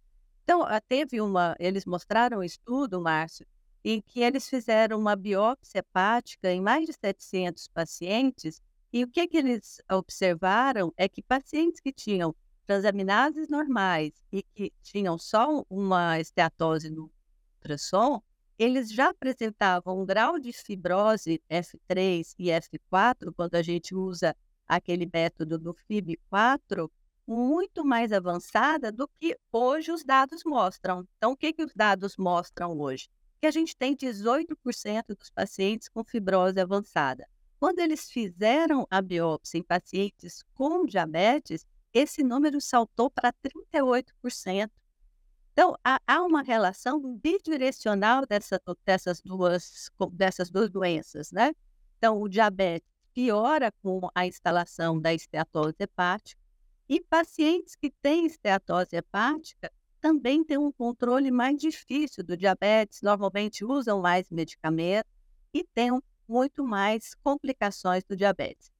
Então, 0.43 0.63
ah, 0.63 0.81
teve 0.81 1.21
uma, 1.21 1.55
eles 1.59 1.85
mostraram 1.85 2.39
um 2.39 2.43
estudo, 2.43 2.99
Márcio, 3.01 3.45
em 3.83 4.01
que 4.01 4.21
eles 4.21 4.49
fizeram 4.49 4.97
uma 4.99 5.15
biópsia 5.15 5.79
hepática 5.79 6.51
em 6.51 6.61
mais 6.61 6.85
de 6.85 6.93
700 6.93 7.67
pacientes, 7.67 8.61
e 8.93 9.03
o 9.03 9.07
que, 9.07 9.27
que 9.27 9.37
eles 9.37 9.81
observaram 9.89 10.93
é 10.97 11.07
que 11.07 11.21
pacientes 11.21 11.79
que 11.79 11.93
tinham 11.93 12.35
transaminases 12.65 13.49
normais 13.49 14.13
e 14.31 14.43
que 14.43 14.71
tinham 14.81 15.17
só 15.17 15.63
uma 15.69 16.19
esteatose 16.19 16.89
no 16.89 17.11
ultrassom, 17.57 18.21
eles 18.57 18.91
já 18.91 19.09
apresentavam 19.09 20.01
um 20.01 20.05
grau 20.05 20.39
de 20.39 20.53
fibrose 20.53 21.41
F3 21.49 22.35
e 22.37 22.47
F4, 22.47 23.33
quando 23.35 23.55
a 23.55 23.61
gente 23.61 23.95
usa 23.95 24.35
aquele 24.67 25.09
método 25.11 25.57
do 25.57 25.73
FIB4, 25.73 26.89
muito 27.27 27.83
mais 27.83 28.11
avançada 28.11 28.91
do 28.91 29.07
que 29.19 29.37
hoje 29.51 29.91
os 29.91 30.03
dados 30.03 30.43
mostram. 30.45 31.07
Então, 31.17 31.31
o 31.31 31.37
que, 31.37 31.53
que 31.53 31.63
os 31.63 31.73
dados 31.73 32.17
mostram 32.17 32.79
hoje? 32.79 33.09
Que 33.39 33.47
a 33.47 33.51
gente 33.51 33.75
tem 33.75 33.95
18% 33.95 35.15
dos 35.17 35.29
pacientes 35.29 35.89
com 35.89 36.03
fibrose 36.03 36.59
avançada. 36.59 37.27
Quando 37.59 37.79
eles 37.79 38.09
fizeram 38.09 38.87
a 38.89 39.01
biópsia 39.01 39.57
em 39.59 39.63
pacientes 39.63 40.43
com 40.53 40.85
diabetes, 40.85 41.65
esse 41.93 42.23
número 42.23 42.59
saltou 42.61 43.09
para 43.09 43.33
38%. 43.33 44.69
Então, 45.53 45.75
há, 45.83 45.99
há 46.07 46.21
uma 46.23 46.41
relação 46.41 47.01
bidirecional 47.17 48.25
dessa, 48.25 48.61
dessas, 48.85 49.21
duas, 49.21 49.91
dessas 50.13 50.49
duas 50.49 50.69
doenças, 50.69 51.31
né? 51.31 51.53
Então, 51.97 52.21
o 52.21 52.29
diabetes 52.29 52.89
piora 53.13 53.71
com 53.83 54.09
a 54.15 54.25
instalação 54.25 54.99
da 54.99 55.13
esteatose 55.13 55.75
hepática 55.79 56.39
e 56.87 57.01
pacientes 57.01 57.75
que 57.75 57.89
têm 58.01 58.25
esteatose 58.25 58.95
hepática 58.95 59.71
também 59.99 60.43
têm 60.43 60.57
um 60.57 60.71
controle 60.71 61.29
mais 61.29 61.57
difícil 61.57 62.23
do 62.23 62.35
diabetes, 62.35 63.01
normalmente 63.01 63.63
usam 63.63 64.01
mais 64.01 64.29
medicamentos 64.29 65.11
e 65.53 65.63
têm 65.63 65.91
muito 66.27 66.65
mais 66.65 67.13
complicações 67.23 68.03
do 68.03 68.15
diabetes. 68.15 68.71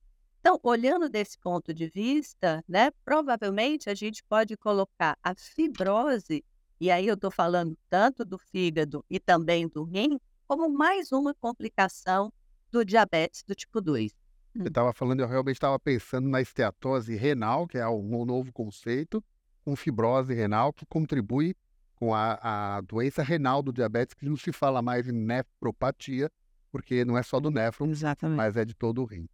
Então, 0.42 0.60
olhando 0.64 1.08
desse 1.08 1.38
ponto 1.38 1.72
de 1.72 1.88
vista, 1.88 2.66
né, 2.68 2.90
provavelmente 3.06 3.92
a 3.92 3.94
gente 3.94 4.24
pode 4.24 4.58
colocar 4.58 5.16
a 5.24 5.36
fibrose 5.36 6.44
e 6.80 6.90
aí 6.90 7.06
eu 7.06 7.14
estou 7.14 7.30
falando 7.30 7.78
tanto 7.88 8.26
do 8.26 8.40
fígado 8.40 9.06
e 9.08 9.20
também 9.20 9.68
do 9.68 9.84
rim, 9.84 10.20
como 10.48 10.68
mais 10.68 11.12
uma 11.12 11.32
complicação 11.36 12.34
do 12.72 12.84
diabetes 12.84 13.44
do 13.44 13.54
tipo 13.54 13.80
2. 13.80 14.12
Você 14.56 14.68
estava 14.68 14.92
falando, 14.92 15.20
eu 15.20 15.28
realmente 15.28 15.58
estava 15.58 15.78
pensando 15.80 16.28
na 16.28 16.42
esteatose 16.42 17.16
renal, 17.16 17.68
que 17.68 17.78
é 17.78 17.88
um 17.88 18.26
novo 18.26 18.52
conceito, 18.52 19.24
com 19.64 19.76
fibrose 19.76 20.34
renal, 20.34 20.74
que 20.74 20.88
contribui 20.88 21.56
com 21.94 22.16
a, 22.16 22.78
a 22.78 22.82
doença 22.82 23.22
renal 23.22 23.62
do 23.62 23.72
diabetes, 23.72 24.16
que 24.16 24.26
não 24.26 24.36
se 24.36 24.52
fala 24.52 24.82
mais 24.82 25.08
em 25.08 25.12
nefropatia, 25.12 26.32
porque 26.72 27.06
não 27.06 27.16
é 27.16 27.22
só 27.22 27.40
do 27.40 27.52
néfron, 27.52 27.92
Exatamente. 27.92 28.38
mas 28.38 28.58
é 28.58 28.66
de 28.66 28.74
todo 28.74 29.04
o 29.04 29.06
rim. 29.06 29.30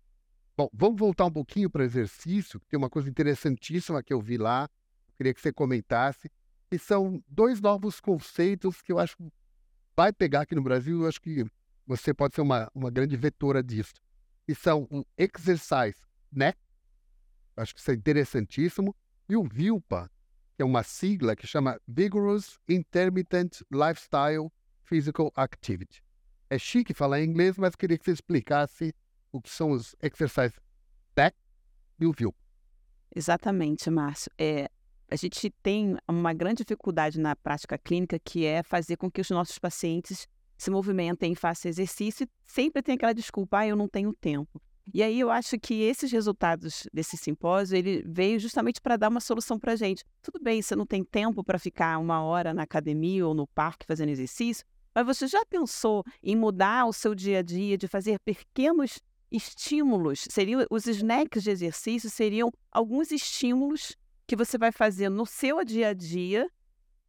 Bom, 0.58 0.70
vamos 0.74 1.00
voltar 1.00 1.26
um 1.26 1.32
pouquinho 1.32 1.70
para 1.70 1.84
o 1.84 1.86
exercício, 1.86 2.60
que 2.60 2.68
tem 2.68 2.80
uma 2.80 2.90
coisa 2.90 3.08
interessantíssima 3.08 4.02
que 4.02 4.12
eu 4.12 4.20
vi 4.20 4.38
lá, 4.38 4.68
queria 5.16 5.32
que 5.32 5.40
você 5.40 5.54
comentasse, 5.54 6.32
e 6.72 6.80
são 6.80 7.24
dois 7.28 7.62
novos 7.62 8.00
conceitos 8.00 8.82
que 8.82 8.92
eu 8.92 8.98
acho 8.98 9.16
que 9.16 9.32
vai 9.96 10.12
pegar 10.12 10.42
aqui 10.42 10.56
no 10.56 10.64
Brasil. 10.64 11.02
Eu 11.02 11.08
acho 11.08 11.22
que 11.22 11.46
você 11.86 12.12
pode 12.12 12.34
ser 12.34 12.42
uma, 12.42 12.70
uma 12.74 12.90
grande 12.90 13.16
vetora 13.16 13.62
disso. 13.62 13.94
E 14.48 14.56
são 14.56 14.88
o 14.90 15.06
Exercise 15.16 16.02
né? 16.32 16.54
acho 17.56 17.74
que 17.74 17.80
isso 17.80 17.92
é 17.92 17.94
interessantíssimo, 17.94 18.96
e 19.30 19.36
o 19.36 19.44
VILPA, 19.44 20.10
que 20.56 20.62
é 20.62 20.66
uma 20.66 20.84
sigla 20.84 21.36
que 21.36 21.46
chama 21.46 21.80
Vigorous 21.88 22.60
Intermittent 22.68 23.62
Lifestyle 23.72 24.52
Physical 24.84 25.32
Activity. 25.36 26.04
É 26.50 26.58
chique 26.58 26.94
falar 26.94 27.22
em 27.22 27.26
inglês, 27.26 27.58
mas 27.58 27.76
queria 27.76 27.98
que 27.98 28.06
você 28.06 28.12
explicasse 28.12 28.94
o 29.38 29.42
que 29.42 29.50
são 29.50 29.72
os 29.72 29.96
Exercise 30.02 30.56
NEC 31.16 31.36
e 32.00 32.06
o 32.06 32.12
VILPA. 32.12 32.38
Exatamente, 33.16 33.90
Márcio. 33.90 34.32
É, 34.38 34.70
a 35.10 35.16
gente 35.16 35.50
tem 35.64 35.98
uma 36.08 36.34
grande 36.34 36.64
dificuldade 36.64 37.20
na 37.20 37.36
prática 37.36 37.78
clínica, 37.78 38.20
que 38.20 38.46
é 38.46 38.62
fazer 38.62 38.98
com 38.98 39.10
que 39.10 39.22
os 39.22 39.30
nossos 39.30 39.58
pacientes 39.58 40.28
se 40.58 40.72
movimentem, 40.72 41.36
façam 41.36 41.70
exercício 41.70 42.26
e 42.26 42.30
sempre 42.52 42.82
tem 42.82 42.96
aquela 42.96 43.14
desculpa, 43.14 43.60
ah, 43.60 43.68
eu 43.68 43.76
não 43.76 43.88
tenho 43.88 44.14
tempo. 44.14 44.62
E 44.94 45.04
aí 45.04 45.20
eu 45.20 45.30
acho 45.30 45.60
que 45.60 45.82
esses 45.82 46.12
resultados 46.12 46.88
desse 46.94 47.18
simpósio, 47.18 47.78
ele 47.78 48.04
veio 48.08 48.40
justamente 48.40 48.82
para 48.82 48.96
dar 48.96 49.10
uma 49.10 49.20
solução 49.20 49.60
para 49.60 49.74
a 49.74 49.76
gente. 49.76 50.04
Tudo 50.22 50.42
bem, 50.42 50.62
você 50.62 50.76
não 50.76 50.86
tem 50.86 51.04
tempo 51.04 51.44
para 51.44 51.60
ficar 51.60 52.00
uma 52.00 52.24
hora 52.24 52.54
na 52.54 52.64
academia 52.64 53.28
ou 53.28 53.34
no 53.34 53.46
parque 53.48 53.86
fazendo 53.86 54.10
exercício, 54.10 54.66
mas 54.96 55.06
você 55.06 55.28
já 55.28 55.46
pensou 55.46 56.04
em 56.24 56.36
mudar 56.36 56.86
o 56.86 56.94
seu 56.94 57.14
dia 57.14 57.40
a 57.40 57.42
dia, 57.42 57.78
de 57.78 57.88
fazer 57.88 58.18
pequenos 58.22 59.00
estímulos? 59.32 60.26
Seriam 60.30 60.66
os 60.70 60.86
snacks 60.88 61.44
de 61.44 61.50
exercício 61.50 62.10
seriam 62.10 62.52
alguns 62.72 63.12
estímulos 63.12 63.96
que 64.26 64.36
você 64.36 64.58
vai 64.58 64.72
fazer 64.72 65.10
no 65.10 65.26
seu 65.26 65.64
dia 65.64 65.90
a 65.90 65.94
dia 65.94 66.50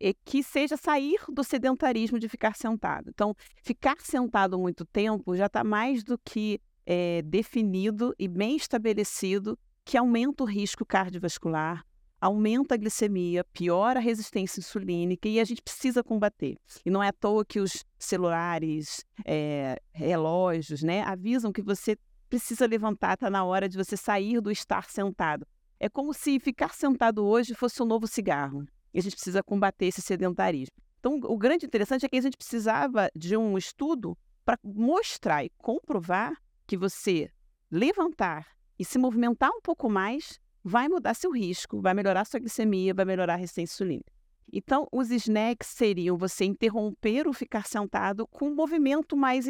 e 0.00 0.14
que 0.14 0.42
seja 0.42 0.76
sair 0.76 1.18
do 1.28 1.42
sedentarismo 1.42 2.18
de 2.18 2.28
ficar 2.28 2.54
sentado. 2.54 3.10
Então, 3.10 3.34
ficar 3.62 3.96
sentado 4.00 4.58
muito 4.58 4.84
tempo 4.84 5.36
já 5.36 5.46
está 5.46 5.64
mais 5.64 6.04
do 6.04 6.16
que 6.18 6.60
é, 6.86 7.20
definido 7.22 8.14
e 8.18 8.28
bem 8.28 8.56
estabelecido 8.56 9.58
que 9.84 9.96
aumenta 9.96 10.44
o 10.44 10.46
risco 10.46 10.86
cardiovascular, 10.86 11.84
aumenta 12.20 12.74
a 12.74 12.78
glicemia, 12.78 13.44
piora 13.44 13.98
a 13.98 14.02
resistência 14.02 14.60
insulínica 14.60 15.28
e 15.28 15.40
a 15.40 15.44
gente 15.44 15.62
precisa 15.62 16.02
combater. 16.02 16.56
E 16.84 16.90
não 16.90 17.02
é 17.02 17.08
à 17.08 17.12
toa 17.12 17.44
que 17.44 17.58
os 17.58 17.84
celulares, 17.98 19.04
é, 19.24 19.80
relógios, 19.92 20.82
né, 20.82 21.02
avisam 21.02 21.52
que 21.52 21.62
você 21.62 21.96
precisa 22.28 22.66
levantar, 22.66 23.14
está 23.14 23.30
na 23.30 23.44
hora 23.44 23.68
de 23.68 23.76
você 23.76 23.96
sair 23.96 24.40
do 24.40 24.50
estar 24.50 24.90
sentado. 24.90 25.46
É 25.80 25.88
como 25.88 26.12
se 26.12 26.38
ficar 26.38 26.74
sentado 26.74 27.24
hoje 27.24 27.54
fosse 27.54 27.82
um 27.82 27.86
novo 27.86 28.06
cigarro. 28.06 28.66
E 28.92 28.98
a 28.98 29.02
gente 29.02 29.14
precisa 29.14 29.42
combater 29.42 29.86
esse 29.86 30.02
sedentarismo. 30.02 30.74
Então, 30.98 31.20
o 31.24 31.38
grande 31.38 31.66
interessante 31.66 32.04
é 32.04 32.08
que 32.08 32.16
a 32.16 32.20
gente 32.20 32.36
precisava 32.36 33.08
de 33.14 33.36
um 33.36 33.56
estudo 33.56 34.16
para 34.44 34.58
mostrar 34.64 35.44
e 35.44 35.50
comprovar 35.58 36.34
que 36.66 36.76
você 36.76 37.30
levantar 37.70 38.46
e 38.78 38.84
se 38.84 38.98
movimentar 38.98 39.50
um 39.50 39.60
pouco 39.60 39.88
mais 39.88 40.40
vai 40.64 40.88
mudar 40.88 41.14
seu 41.14 41.30
risco, 41.30 41.80
vai 41.80 41.94
melhorar 41.94 42.24
sua 42.24 42.40
glicemia, 42.40 42.94
vai 42.94 43.04
melhorar 43.04 43.34
a 43.34 43.36
resistência 43.36 43.74
insulínica. 43.74 44.12
Então, 44.52 44.88
os 44.90 45.10
snacks 45.10 45.68
seriam 45.68 46.16
você 46.16 46.44
interromper 46.44 47.28
o 47.28 47.32
ficar 47.32 47.66
sentado 47.66 48.26
com 48.26 48.48
um 48.48 48.54
movimento 48.54 49.16
mais 49.16 49.46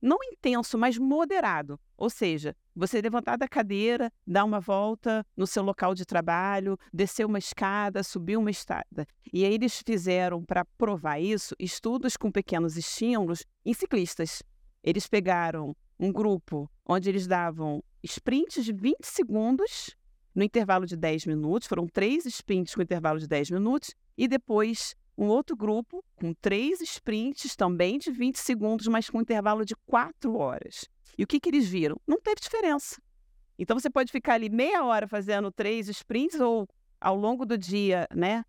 não 0.00 0.18
intenso, 0.24 0.78
mas 0.78 0.96
moderado. 0.96 1.78
Ou 1.96 2.08
seja, 2.08 2.56
você 2.74 3.00
levantar 3.00 3.36
da 3.36 3.46
cadeira, 3.46 4.10
dar 4.26 4.44
uma 4.44 4.60
volta 4.60 5.24
no 5.36 5.46
seu 5.46 5.62
local 5.62 5.94
de 5.94 6.04
trabalho, 6.06 6.78
descer 6.92 7.26
uma 7.26 7.38
escada, 7.38 8.02
subir 8.02 8.36
uma 8.36 8.50
escada. 8.50 9.06
E 9.32 9.44
aí 9.44 9.54
eles 9.54 9.82
fizeram, 9.84 10.42
para 10.44 10.64
provar 10.78 11.20
isso, 11.20 11.54
estudos 11.58 12.16
com 12.16 12.30
pequenos 12.30 12.76
estímulos 12.76 13.44
em 13.64 13.74
ciclistas. 13.74 14.42
Eles 14.82 15.06
pegaram 15.06 15.76
um 15.98 16.10
grupo 16.10 16.70
onde 16.86 17.10
eles 17.10 17.26
davam 17.26 17.84
sprints 18.02 18.64
de 18.64 18.72
20 18.72 19.04
segundos 19.04 19.94
no 20.34 20.42
intervalo 20.42 20.86
de 20.86 20.96
10 20.96 21.26
minutos, 21.26 21.68
foram 21.68 21.86
três 21.86 22.24
sprints 22.24 22.74
com 22.74 22.82
intervalo 22.82 23.18
de 23.18 23.26
10 23.26 23.50
minutos, 23.50 23.94
e 24.16 24.28
depois 24.28 24.94
um 25.16 25.26
outro 25.26 25.56
grupo 25.56 26.04
com 26.16 26.32
três 26.34 26.80
sprints 26.80 27.54
também 27.56 27.98
de 27.98 28.10
20 28.10 28.36
segundos, 28.36 28.86
mas 28.88 29.10
com 29.10 29.20
intervalo 29.20 29.64
de 29.64 29.74
4 29.86 30.34
horas. 30.36 30.88
E 31.18 31.24
o 31.24 31.26
que, 31.26 31.38
que 31.38 31.50
eles 31.50 31.68
viram? 31.68 32.00
Não 32.06 32.20
teve 32.20 32.40
diferença. 32.40 33.00
Então 33.58 33.78
você 33.78 33.90
pode 33.90 34.10
ficar 34.10 34.34
ali 34.34 34.48
meia 34.48 34.82
hora 34.84 35.06
fazendo 35.06 35.50
três 35.52 35.88
sprints 35.88 36.40
ou 36.40 36.66
ao 37.00 37.14
longo 37.14 37.44
do 37.44 37.58
dia, 37.58 38.06
né? 38.14 38.44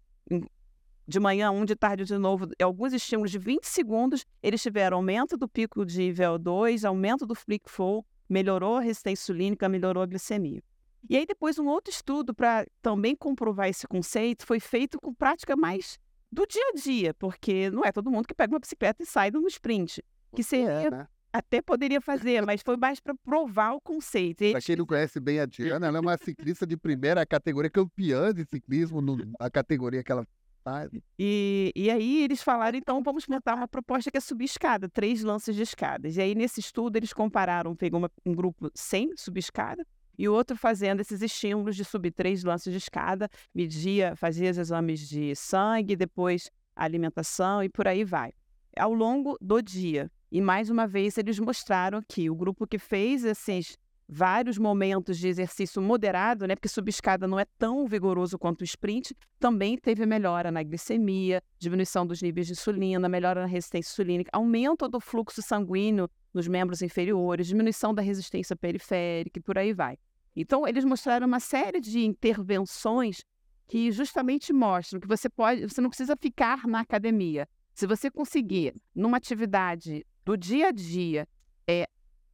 De 1.06 1.20
manhã, 1.20 1.52
um 1.52 1.66
de 1.66 1.76
tarde 1.76 2.06
de 2.06 2.18
novo, 2.18 2.48
alguns 2.62 2.94
estímulos 2.94 3.32
de 3.32 3.38
20 3.38 3.66
segundos, 3.66 4.26
eles 4.42 4.62
tiveram 4.62 4.98
aumento 4.98 5.36
do 5.36 5.50
pico 5.50 5.86
de 5.86 6.14
VO2, 6.14 6.88
aumento 6.88 7.26
do 7.26 7.36
flick 7.36 7.70
flow, 7.70 8.06
melhorou 8.30 8.78
a 8.78 8.82
resistência 8.82 9.24
insulínica, 9.24 9.68
melhorou 9.68 10.02
a 10.02 10.06
glicemia. 10.06 10.64
E 11.10 11.18
aí 11.18 11.26
depois 11.26 11.60
um 11.60 11.68
outro 11.68 11.92
estudo 11.92 12.34
para 12.34 12.66
também 12.82 13.16
comprovar 13.16 13.68
esse 13.68 13.88
conceito 13.88 14.46
foi 14.46 14.60
feito 14.60 15.00
com 15.00 15.14
prática 15.14 15.56
mais 15.56 16.00
do 16.32 16.46
dia 16.48 16.64
a 16.74 16.78
dia, 16.78 17.14
porque 17.14 17.70
não 17.70 17.84
é 17.84 17.92
todo 17.92 18.10
mundo 18.10 18.28
que 18.28 18.34
pega 18.34 18.54
uma 18.54 18.60
bicicleta 18.60 19.04
e 19.04 19.06
sai 19.06 19.32
no 19.32 19.46
sprint. 19.48 20.04
Que 20.34 20.44
seria, 20.44 20.70
é, 20.70 20.90
né? 20.90 21.08
até 21.34 21.62
poderia 21.62 22.00
fazer, 22.00 22.46
mas 22.46 22.62
foi 22.62 22.78
mais 22.78 23.00
para 23.00 23.14
provar 23.16 23.74
o 23.74 23.82
conceito. 23.82 24.50
Para 24.52 24.62
quem 24.62 24.76
não 24.76 24.86
conhece 24.86 25.20
bem 25.20 25.40
a 25.40 25.46
Diana, 25.46 25.88
ela 25.88 25.98
é 25.98 26.02
uma 26.02 26.18
ciclista 26.18 26.66
de 26.66 26.78
primeira 26.78 27.26
categoria, 27.26 27.70
campeã 27.70 28.34
de 28.34 28.46
ciclismo 28.46 29.02
na 29.02 29.50
categoria 29.50 30.04
que 30.04 30.12
ela 30.12 30.26
faz. 30.64 30.90
E, 31.20 31.72
e 31.76 31.90
aí 31.90 32.24
eles 32.24 32.42
falaram, 32.42 32.78
então 32.78 33.02
vamos 33.04 33.28
montar 33.28 33.56
uma 33.56 33.68
proposta 33.68 34.10
que 34.12 34.18
é 34.18 34.22
subir 34.22 34.46
escada, 34.46 34.88
três 34.88 35.24
lances 35.24 35.56
de 35.56 35.64
escadas. 35.64 36.16
E 36.18 36.22
aí 36.22 36.36
nesse 36.36 36.60
estudo 36.60 36.96
eles 36.96 37.14
compararam, 37.14 37.76
pegou 37.76 38.00
uma, 38.00 38.12
um 38.26 38.34
grupo 38.34 38.72
sem 38.74 39.16
subir 39.18 39.40
escada, 39.40 39.86
e 40.22 40.30
o 40.30 40.34
outro 40.34 40.56
fazendo 40.56 41.00
esses 41.00 41.20
estímulos 41.24 41.76
de 41.76 41.84
subir 41.84 42.12
três 42.12 42.44
lances 42.44 42.72
de 42.72 42.78
escada, 42.78 43.28
media, 43.56 44.16
fazia 44.16 44.52
os 44.52 44.58
exames 44.60 45.00
de 45.10 45.36
sangue, 45.36 45.96
depois 45.96 46.52
alimentação 46.76 47.64
e 47.64 47.68
por 47.68 47.88
aí 47.88 48.04
vai. 48.04 48.32
Ao 48.78 48.94
longo 48.94 49.36
do 49.42 49.60
dia. 49.64 50.12
E 50.32 50.40
mais 50.40 50.70
uma 50.70 50.86
vez 50.86 51.18
eles 51.18 51.40
mostraram 51.40 52.04
que 52.08 52.30
o 52.30 52.36
grupo 52.36 52.68
que 52.68 52.78
fez 52.78 53.26
esses 53.26 53.76
vários 54.08 54.60
momentos 54.60 55.18
de 55.18 55.28
exercício 55.28 55.82
moderado, 55.82 56.46
né, 56.46 56.54
porque 56.54 56.70
subir 56.70 56.92
escada 56.92 57.28
não 57.28 57.40
é 57.40 57.46
tão 57.58 57.88
vigoroso 57.88 58.38
quanto 58.38 58.62
o 58.62 58.64
sprint, 58.64 59.16
também 59.40 59.76
teve 59.76 60.06
melhora 60.06 60.52
na 60.52 60.62
glicemia, 60.62 61.42
diminuição 61.58 62.06
dos 62.06 62.22
níveis 62.22 62.46
de 62.46 62.54
insulina, 62.54 63.10
melhora 63.10 63.42
na 63.42 63.48
resistência 63.48 63.90
insulínica, 63.90 64.30
aumento 64.32 64.88
do 64.88 65.00
fluxo 65.00 65.42
sanguíneo 65.42 66.08
nos 66.32 66.48
membros 66.48 66.84
inferiores, 66.84 67.48
diminuição 67.48 67.92
da 67.92 68.04
resistência 68.04 68.56
periférica 68.56 69.40
e 69.40 69.42
por 69.42 69.58
aí 69.58 69.74
vai. 69.74 69.98
Então, 70.36 70.68
eles 70.68 70.86
mostraram 70.86 71.28
uma 71.28 71.40
série 71.40 71.80
de 71.80 72.06
intervenções 72.06 73.24
que 73.68 73.92
justamente 73.92 74.52
mostram 74.52 75.00
que 75.00 75.08
você 75.08 75.30
pode, 75.30 75.62
você 75.68 75.80
não 75.80 75.90
precisa 75.90 76.16
ficar 76.18 76.68
na 76.68 76.82
academia. 76.82 77.48
Se 77.74 77.88
você 77.88 78.12
conseguir, 78.12 78.76
numa 78.94 79.18
atividade 79.18 80.06
do 80.26 80.36
dia 80.36 80.68
a 80.68 80.72
dia, 80.72 81.28
é, 81.68 81.88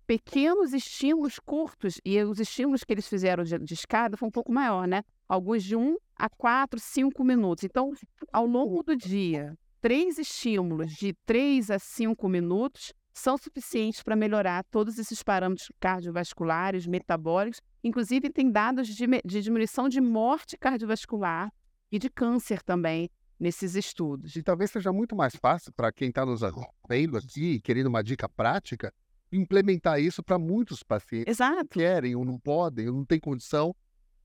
pequenos 0.07 0.73
estímulos 0.73 1.37
curtos, 1.37 1.99
e 2.03 2.19
os 2.23 2.39
estímulos 2.39 2.83
que 2.83 2.93
eles 2.93 3.07
fizeram 3.07 3.43
de, 3.43 3.57
de 3.59 3.73
escada 3.73 4.17
foi 4.17 4.27
um 4.27 4.31
pouco 4.31 4.51
maior, 4.51 4.87
né? 4.87 5.03
Alguns 5.27 5.63
de 5.63 5.75
1 5.75 5.97
a 6.15 6.29
4, 6.29 6.79
5 6.79 7.23
minutos. 7.23 7.63
Então, 7.63 7.93
ao 8.31 8.45
longo 8.47 8.81
do 8.81 8.95
dia, 8.95 9.55
três 9.81 10.17
estímulos 10.17 10.93
de 10.93 11.13
3 11.25 11.69
a 11.69 11.77
5 11.77 12.27
minutos 12.27 12.93
são 13.17 13.37
suficientes 13.37 14.03
para 14.03 14.15
melhorar 14.15 14.63
todos 14.65 14.97
esses 14.97 15.23
parâmetros 15.23 15.71
cardiovasculares, 15.79 16.85
metabólicos. 16.85 17.61
Inclusive, 17.83 18.29
tem 18.29 18.51
dados 18.51 18.87
de, 18.87 19.05
de 19.25 19.41
diminuição 19.41 19.89
de 19.89 19.99
morte 19.99 20.57
cardiovascular 20.57 21.51
e 21.91 21.97
de 21.97 22.09
câncer 22.09 22.61
também 22.61 23.09
nesses 23.39 23.75
estudos. 23.75 24.35
E 24.35 24.43
talvez 24.43 24.71
seja 24.71 24.91
muito 24.91 25.15
mais 25.15 25.35
fácil 25.35 25.71
para 25.73 25.91
quem 25.91 26.09
está 26.09 26.25
nos 26.25 26.41
vendo 26.87 27.17
aqui, 27.17 27.59
querendo 27.61 27.87
uma 27.87 28.03
dica 28.03 28.27
prática, 28.27 28.93
implementar 29.31 29.99
isso 29.99 30.23
para 30.23 30.37
muitos 30.37 30.83
pacientes 30.83 31.31
Exato. 31.31 31.65
que 31.65 31.79
querem 31.79 32.15
ou 32.15 32.23
não 32.23 32.39
podem, 32.39 32.87
ou 32.87 32.95
não 32.95 33.05
têm 33.05 33.19
condição 33.19 33.75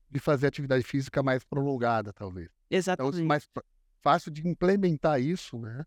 de 0.09 0.19
fazer 0.19 0.47
atividade 0.47 0.83
física 0.83 1.23
mais 1.23 1.43
prolongada, 1.43 2.13
talvez. 2.13 2.49
Exatamente. 2.69 3.15
Então, 3.15 3.25
é 3.25 3.27
mais 3.27 3.49
fácil 4.01 4.31
de 4.31 4.47
implementar 4.47 5.19
isso, 5.19 5.57
né? 5.57 5.83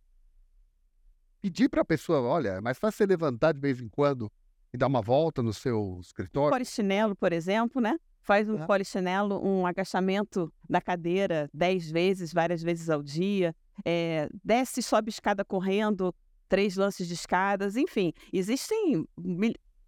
Pedir 1.47 1.69
para 1.69 1.83
a 1.83 1.85
pessoa, 1.85 2.21
olha, 2.23 2.49
é 2.49 2.61
mais 2.61 2.77
fácil 2.77 2.99
você 2.99 3.07
levantar 3.07 3.53
de 3.53 3.61
vez 3.61 3.81
em 3.81 3.89
quando 3.89 4.31
e 4.75 4.77
dar 4.77 4.89
uma 4.89 5.01
volta 5.01 5.45
no 5.45 5.53
seu 5.53 6.01
escritório. 6.03 6.51
Polichinelo, 6.51 7.15
por 7.15 7.33
exemplo, 7.33 7.81
né? 7.81 7.97
Faz 8.21 8.49
um 8.49 8.67
polichinelo, 8.67 9.41
um 9.47 9.65
agachamento 9.65 10.53
da 10.69 10.81
cadeira 10.81 11.49
dez 11.55 11.89
vezes, 11.89 12.33
várias 12.33 12.61
vezes 12.61 12.91
ao 12.91 13.01
dia. 13.01 13.55
É, 13.85 14.29
desce 14.43 14.81
e 14.81 14.83
sobe 14.83 15.11
escada 15.11 15.45
correndo, 15.45 16.13
três 16.49 16.75
lances 16.77 17.07
de 17.07 17.15
escadas, 17.15 17.77
enfim. 17.77 18.13
Existem 18.33 19.07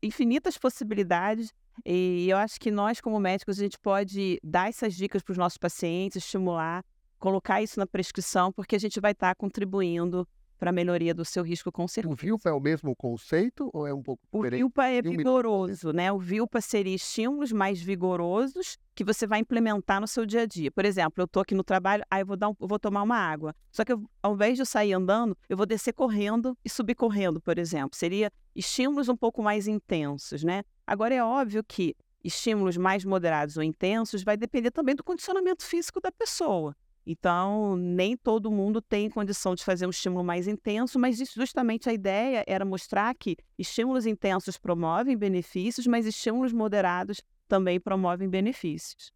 infinitas 0.01 0.57
possibilidades 0.57 1.53
e 1.85 2.29
eu 2.31 2.37
acho 2.37 2.61
que 2.61 2.71
nós, 2.71 3.01
como 3.01 3.18
médicos, 3.18 3.59
a 3.59 3.62
gente 3.64 3.79
pode 3.81 4.38
dar 4.44 4.68
essas 4.68 4.94
dicas 4.94 5.23
para 5.25 5.33
os 5.33 5.38
nossos 5.38 5.59
pacientes, 5.59 6.23
estimular, 6.23 6.85
colocar 7.18 7.61
isso 7.61 7.81
na 7.81 7.87
prescrição, 7.87 8.53
porque 8.53 8.77
a 8.77 8.81
gente 8.81 9.01
vai 9.01 9.11
estar 9.11 9.31
tá 9.31 9.35
contribuindo 9.35 10.25
para 10.59 10.73
melhoria 10.73 11.14
do 11.14 11.25
seu 11.25 11.42
risco 11.42 11.71
com 11.71 11.87
certeza. 11.87 12.12
O 12.12 12.16
VILPA 12.16 12.51
é 12.51 12.53
o 12.53 12.61
mesmo 12.61 12.94
conceito 12.97 13.71
ou 13.73 13.87
é 13.87 13.94
um 13.94 14.03
pouco 14.03 14.23
diferente? 14.27 14.55
O 14.55 14.66
VILPA 14.66 14.88
é 14.88 15.03
vigoroso, 15.03 15.92
né? 15.92 16.11
O 16.11 16.18
VILPA 16.18 16.61
seria 16.61 16.94
estímulos 16.94 17.53
mais 17.53 17.81
vigorosos 17.81 18.77
que 18.94 19.05
você 19.05 19.27
vai 19.27 19.38
implementar 19.38 20.01
no 20.01 20.09
seu 20.09 20.27
dia 20.27 20.42
a 20.42 20.47
dia. 20.47 20.71
Por 20.71 20.85
exemplo, 20.85 21.23
eu 21.23 21.25
estou 21.25 21.42
aqui 21.42 21.55
no 21.55 21.62
trabalho, 21.62 22.03
aí 22.11 22.23
eu 22.23 22.27
vou, 22.27 22.37
dar 22.37 22.49
um, 22.49 22.55
vou 22.59 22.79
tomar 22.79 23.03
uma 23.03 23.16
água. 23.16 23.55
Só 23.71 23.85
que 23.85 23.92
eu, 23.92 24.03
ao 24.23 24.35
invés 24.35 24.57
de 24.57 24.62
eu 24.62 24.66
sair 24.66 24.92
andando, 24.92 25.37
eu 25.49 25.57
vou 25.57 25.66
descer 25.66 25.92
correndo 25.92 26.59
e 26.64 26.68
subir 26.68 26.97
correndo, 26.97 27.40
por 27.40 27.59
exemplo. 27.59 27.97
Seria 27.97 28.33
estímulos 28.55 29.09
um 29.09 29.16
pouco 29.16 29.42
mais 29.42 29.68
intensos, 29.68 30.42
né? 30.42 30.64
Agora 30.87 31.14
é 31.14 31.23
óbvio 31.23 31.62
que 31.62 31.94
estímulos 32.25 32.77
mais 32.77 33.05
moderados 33.05 33.57
ou 33.57 33.62
intensos 33.62 34.25
vai 34.25 34.37
depender 34.37 34.73
também 34.73 34.94
do 34.94 35.05
condicionamento 35.05 35.64
físico 35.64 36.01
da 36.01 36.11
pessoa. 36.11 36.75
Então, 37.11 37.75
nem 37.75 38.14
todo 38.14 38.51
mundo 38.51 38.83
tem 38.83 39.09
condição 39.09 39.55
de 39.55 39.64
fazer 39.64 39.87
um 39.87 39.90
estímulo 39.90 40.23
mais 40.23 40.47
intenso, 40.47 40.99
mas 40.99 41.16
justamente 41.16 41.88
a 41.88 41.92
ideia 41.94 42.44
era 42.47 42.66
mostrar 42.66 43.14
que 43.14 43.35
estímulos 43.59 44.05
intensos 44.05 44.59
promovem 44.59 45.16
benefícios, 45.16 45.87
mas 45.87 46.05
estímulos 46.05 46.53
moderados 46.53 47.23
também 47.49 47.81
promovem 47.81 48.29
benefícios. 48.29 49.11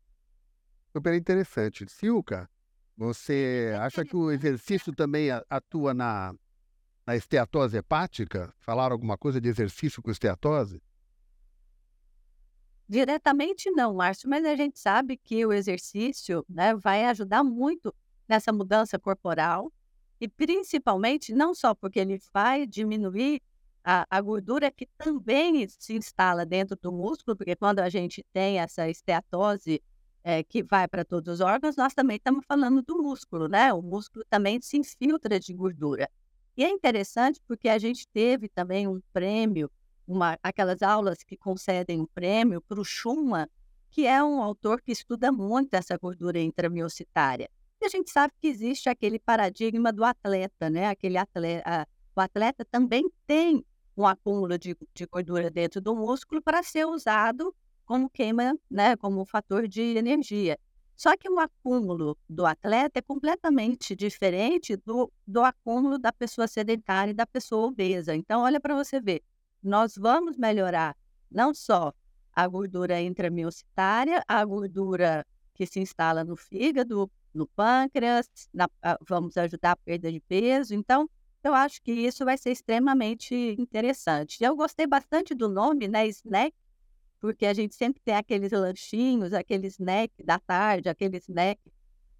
Super 0.90 1.12
interessante. 1.12 1.84
Silka, 1.86 2.48
você 2.96 3.74
acha 3.78 4.06
que 4.06 4.16
o 4.16 4.30
exercício 4.30 4.94
também 4.94 5.28
atua 5.50 5.92
na, 5.92 6.34
na 7.06 7.14
esteatose 7.14 7.76
hepática? 7.76 8.54
Falaram 8.58 8.94
alguma 8.94 9.18
coisa 9.18 9.38
de 9.38 9.50
exercício 9.50 10.02
com 10.02 10.10
esteatose? 10.10 10.82
Diretamente 12.88 13.70
não, 13.70 13.94
Márcio, 13.94 14.28
mas 14.28 14.44
a 14.44 14.54
gente 14.54 14.78
sabe 14.78 15.16
que 15.16 15.46
o 15.46 15.52
exercício 15.52 16.44
né, 16.48 16.74
vai 16.74 17.04
ajudar 17.06 17.42
muito 17.42 17.94
nessa 18.28 18.52
mudança 18.52 18.98
corporal 18.98 19.72
e 20.20 20.28
principalmente 20.28 21.34
não 21.34 21.54
só 21.54 21.74
porque 21.74 21.98
ele 21.98 22.20
vai 22.32 22.66
diminuir 22.66 23.40
a, 23.84 24.06
a, 24.08 24.20
gordura 24.20 24.70
que 24.70 24.86
também 24.96 25.66
se 25.68 25.94
instala 25.94 26.46
dentro 26.46 26.76
do 26.80 26.92
músculo, 26.92 27.36
porque 27.36 27.56
quando 27.56 27.80
a 27.80 27.88
gente 27.88 28.24
tem 28.32 28.60
essa 28.60 28.88
esteatose 28.88 29.82
é, 30.22 30.42
que 30.44 30.62
vai 30.62 30.86
para 30.86 31.04
todos 31.04 31.34
os 31.34 31.40
órgãos, 31.40 31.76
nós 31.76 31.92
também 31.92 32.16
estamos 32.16 32.44
falando 32.46 32.82
do 32.82 33.02
músculo, 33.02 33.48
né? 33.48 33.72
O 33.72 33.82
músculo 33.82 34.24
também 34.30 34.60
se 34.60 34.76
infiltra 34.76 35.40
de 35.40 35.52
gordura. 35.52 36.08
E 36.56 36.64
é 36.64 36.70
interessante 36.70 37.40
porque 37.48 37.68
a 37.68 37.78
gente 37.78 38.06
teve 38.08 38.48
também 38.48 38.86
um 38.86 39.00
prêmio, 39.12 39.70
uma, 40.06 40.38
aquelas 40.42 40.82
aulas 40.82 41.22
que 41.22 41.36
concedem 41.36 42.00
um 42.00 42.06
prêmio 42.06 42.60
para 42.60 42.80
o 42.80 42.84
Schumann, 42.84 43.46
que 43.90 44.06
é 44.06 44.22
um 44.22 44.42
autor 44.42 44.80
que 44.80 44.92
estuda 44.92 45.30
muito 45.30 45.74
essa 45.74 45.96
gordura 45.98 46.40
intramiocitária. 46.40 47.48
E 47.80 47.86
a 47.86 47.88
gente 47.88 48.10
sabe 48.10 48.32
que 48.40 48.46
existe 48.46 48.88
aquele 48.88 49.18
paradigma 49.18 49.92
do 49.92 50.04
atleta, 50.04 50.70
né? 50.70 50.88
Aquele 50.88 51.18
atleta, 51.18 51.88
o 52.14 52.20
atleta 52.20 52.64
também 52.64 53.10
tem 53.26 53.64
um 53.96 54.06
acúmulo 54.06 54.58
de, 54.58 54.76
de 54.94 55.06
gordura 55.06 55.50
dentro 55.50 55.80
do 55.80 55.94
músculo 55.94 56.40
para 56.40 56.62
ser 56.62 56.86
usado 56.86 57.54
como 57.84 58.08
queima, 58.08 58.56
né, 58.70 58.96
como 58.96 59.24
fator 59.24 59.68
de 59.68 59.82
energia. 59.96 60.58
Só 60.96 61.16
que 61.16 61.28
o 61.28 61.38
acúmulo 61.38 62.16
do 62.28 62.46
atleta 62.46 62.98
é 62.98 63.02
completamente 63.02 63.96
diferente 63.96 64.76
do, 64.76 65.12
do 65.26 65.42
acúmulo 65.42 65.98
da 65.98 66.12
pessoa 66.12 66.46
sedentária 66.46 67.10
e 67.10 67.14
da 67.14 67.26
pessoa 67.26 67.66
obesa. 67.66 68.14
Então, 68.14 68.42
olha 68.42 68.60
para 68.60 68.74
você 68.74 69.00
ver, 69.00 69.22
nós 69.62 69.94
vamos 69.96 70.36
melhorar 70.36 70.96
não 71.30 71.54
só 71.54 71.92
a 72.34 72.46
gordura 72.46 73.00
intramiocitária, 73.00 74.22
a 74.26 74.44
gordura 74.44 75.26
que 75.54 75.66
se 75.66 75.80
instala 75.80 76.24
no 76.24 76.36
fígado, 76.36 77.10
no 77.32 77.46
pâncreas, 77.46 78.28
na, 78.52 78.68
vamos 79.06 79.36
ajudar 79.36 79.72
a 79.72 79.76
perda 79.76 80.10
de 80.10 80.20
peso. 80.20 80.74
Então, 80.74 81.08
eu 81.42 81.54
acho 81.54 81.82
que 81.82 81.92
isso 81.92 82.24
vai 82.24 82.38
ser 82.38 82.50
extremamente 82.50 83.34
interessante. 83.58 84.42
Eu 84.42 84.56
gostei 84.56 84.86
bastante 84.86 85.34
do 85.34 85.48
nome, 85.48 85.88
né, 85.88 86.06
snack, 86.08 86.54
porque 87.20 87.46
a 87.46 87.54
gente 87.54 87.74
sempre 87.74 88.00
tem 88.04 88.14
aqueles 88.14 88.52
lanchinhos, 88.52 89.32
aqueles 89.32 89.74
snack 89.74 90.12
da 90.24 90.38
tarde, 90.38 90.88
aqueles 90.88 91.22
snack 91.24 91.60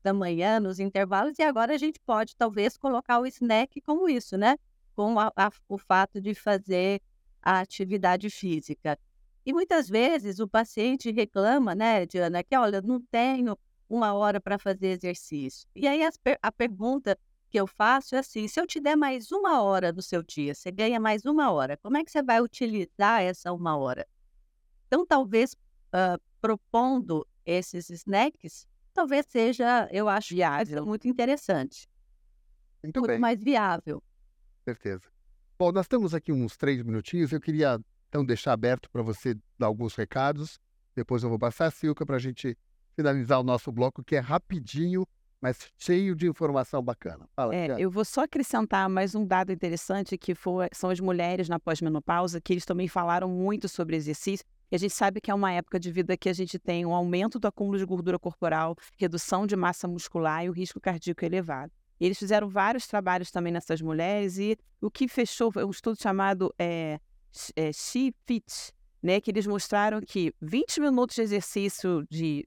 da 0.02 0.12
manhã 0.12 0.58
nos 0.58 0.80
intervalos, 0.80 1.38
e 1.38 1.42
agora 1.42 1.74
a 1.74 1.78
gente 1.78 2.00
pode 2.00 2.36
talvez 2.36 2.76
colocar 2.76 3.20
o 3.20 3.26
snack 3.26 3.80
como 3.82 4.08
isso, 4.08 4.36
né? 4.36 4.58
Com 4.94 5.18
a, 5.18 5.32
a, 5.36 5.50
o 5.68 5.78
fato 5.78 6.20
de 6.20 6.34
fazer 6.34 7.00
a 7.42 7.60
atividade 7.60 8.30
física. 8.30 8.98
E 9.44 9.52
muitas 9.52 9.88
vezes 9.88 10.38
o 10.38 10.46
paciente 10.46 11.10
reclama, 11.10 11.74
né, 11.74 12.06
Diana, 12.06 12.44
que 12.44 12.56
olha, 12.56 12.80
não 12.80 13.00
tenho 13.00 13.58
uma 13.88 14.14
hora 14.14 14.40
para 14.40 14.58
fazer 14.58 14.88
exercício. 14.88 15.68
E 15.74 15.86
aí 15.86 16.00
a 16.40 16.52
pergunta 16.52 17.18
que 17.50 17.58
eu 17.60 17.66
faço 17.66 18.14
é 18.14 18.18
assim: 18.18 18.48
se 18.48 18.58
eu 18.58 18.66
te 18.66 18.80
der 18.80 18.96
mais 18.96 19.30
uma 19.30 19.62
hora 19.62 19.92
do 19.92 20.00
seu 20.00 20.22
dia, 20.22 20.54
você 20.54 20.70
ganha 20.70 20.98
mais 20.98 21.24
uma 21.26 21.50
hora, 21.50 21.76
como 21.76 21.98
é 21.98 22.04
que 22.04 22.10
você 22.10 22.22
vai 22.22 22.40
utilizar 22.40 23.20
essa 23.20 23.52
uma 23.52 23.76
hora? 23.76 24.06
Então, 24.86 25.04
talvez 25.04 25.52
uh, 25.52 26.20
propondo 26.40 27.26
esses 27.44 27.90
snacks, 27.90 28.66
talvez 28.94 29.26
seja, 29.26 29.88
eu 29.90 30.08
acho, 30.08 30.34
viável, 30.34 30.86
muito 30.86 31.06
interessante. 31.08 31.88
Muito, 32.82 33.00
muito 33.00 33.20
mais 33.20 33.42
viável. 33.42 34.02
Certeza. 34.64 35.11
Bom, 35.62 35.70
nós 35.70 35.86
temos 35.86 36.12
aqui 36.12 36.32
uns 36.32 36.56
três 36.56 36.82
minutinhos. 36.82 37.30
Eu 37.30 37.40
queria, 37.40 37.80
então, 38.08 38.24
deixar 38.24 38.52
aberto 38.52 38.90
para 38.90 39.00
você 39.00 39.36
dar 39.56 39.68
alguns 39.68 39.94
recados. 39.94 40.58
Depois 40.92 41.22
eu 41.22 41.28
vou 41.28 41.38
passar 41.38 41.66
a 41.66 41.70
Silca 41.70 42.04
para 42.04 42.16
a 42.16 42.18
gente 42.18 42.58
finalizar 42.96 43.38
o 43.38 43.44
nosso 43.44 43.70
bloco, 43.70 44.02
que 44.02 44.16
é 44.16 44.18
rapidinho, 44.18 45.06
mas 45.40 45.70
cheio 45.78 46.16
de 46.16 46.26
informação 46.26 46.82
bacana. 46.82 47.28
Fala, 47.36 47.54
é, 47.54 47.76
eu 47.78 47.92
vou 47.92 48.04
só 48.04 48.24
acrescentar 48.24 48.88
mais 48.88 49.14
um 49.14 49.24
dado 49.24 49.52
interessante, 49.52 50.18
que 50.18 50.34
foi, 50.34 50.66
são 50.72 50.90
as 50.90 50.98
mulheres 50.98 51.48
na 51.48 51.60
pós-menopausa, 51.60 52.40
que 52.40 52.52
eles 52.52 52.64
também 52.64 52.88
falaram 52.88 53.28
muito 53.28 53.68
sobre 53.68 53.94
exercício. 53.94 54.44
E 54.68 54.74
a 54.74 54.78
gente 54.80 54.94
sabe 54.94 55.20
que 55.20 55.30
é 55.30 55.34
uma 55.34 55.52
época 55.52 55.78
de 55.78 55.92
vida 55.92 56.16
que 56.16 56.28
a 56.28 56.32
gente 56.32 56.58
tem 56.58 56.84
um 56.84 56.92
aumento 56.92 57.38
do 57.38 57.46
acúmulo 57.46 57.78
de 57.78 57.86
gordura 57.86 58.18
corporal, 58.18 58.74
redução 58.96 59.46
de 59.46 59.54
massa 59.54 59.86
muscular 59.86 60.44
e 60.44 60.48
o 60.48 60.52
risco 60.52 60.80
cardíaco 60.80 61.24
elevado. 61.24 61.70
Eles 62.04 62.18
fizeram 62.18 62.48
vários 62.48 62.88
trabalhos 62.88 63.30
também 63.30 63.52
nessas 63.52 63.80
mulheres 63.80 64.36
e 64.36 64.58
o 64.80 64.90
que 64.90 65.06
fechou 65.06 65.52
foi 65.52 65.64
um 65.64 65.70
estudo 65.70 65.96
chamado 66.02 66.52
é, 66.58 66.98
é, 67.54 67.72
She 67.72 68.12
Fit, 68.26 68.72
né, 69.00 69.20
que 69.20 69.30
eles 69.30 69.46
mostraram 69.46 70.00
que 70.00 70.34
20 70.40 70.80
minutos 70.80 71.14
de 71.14 71.22
exercício 71.22 72.04
de 72.10 72.44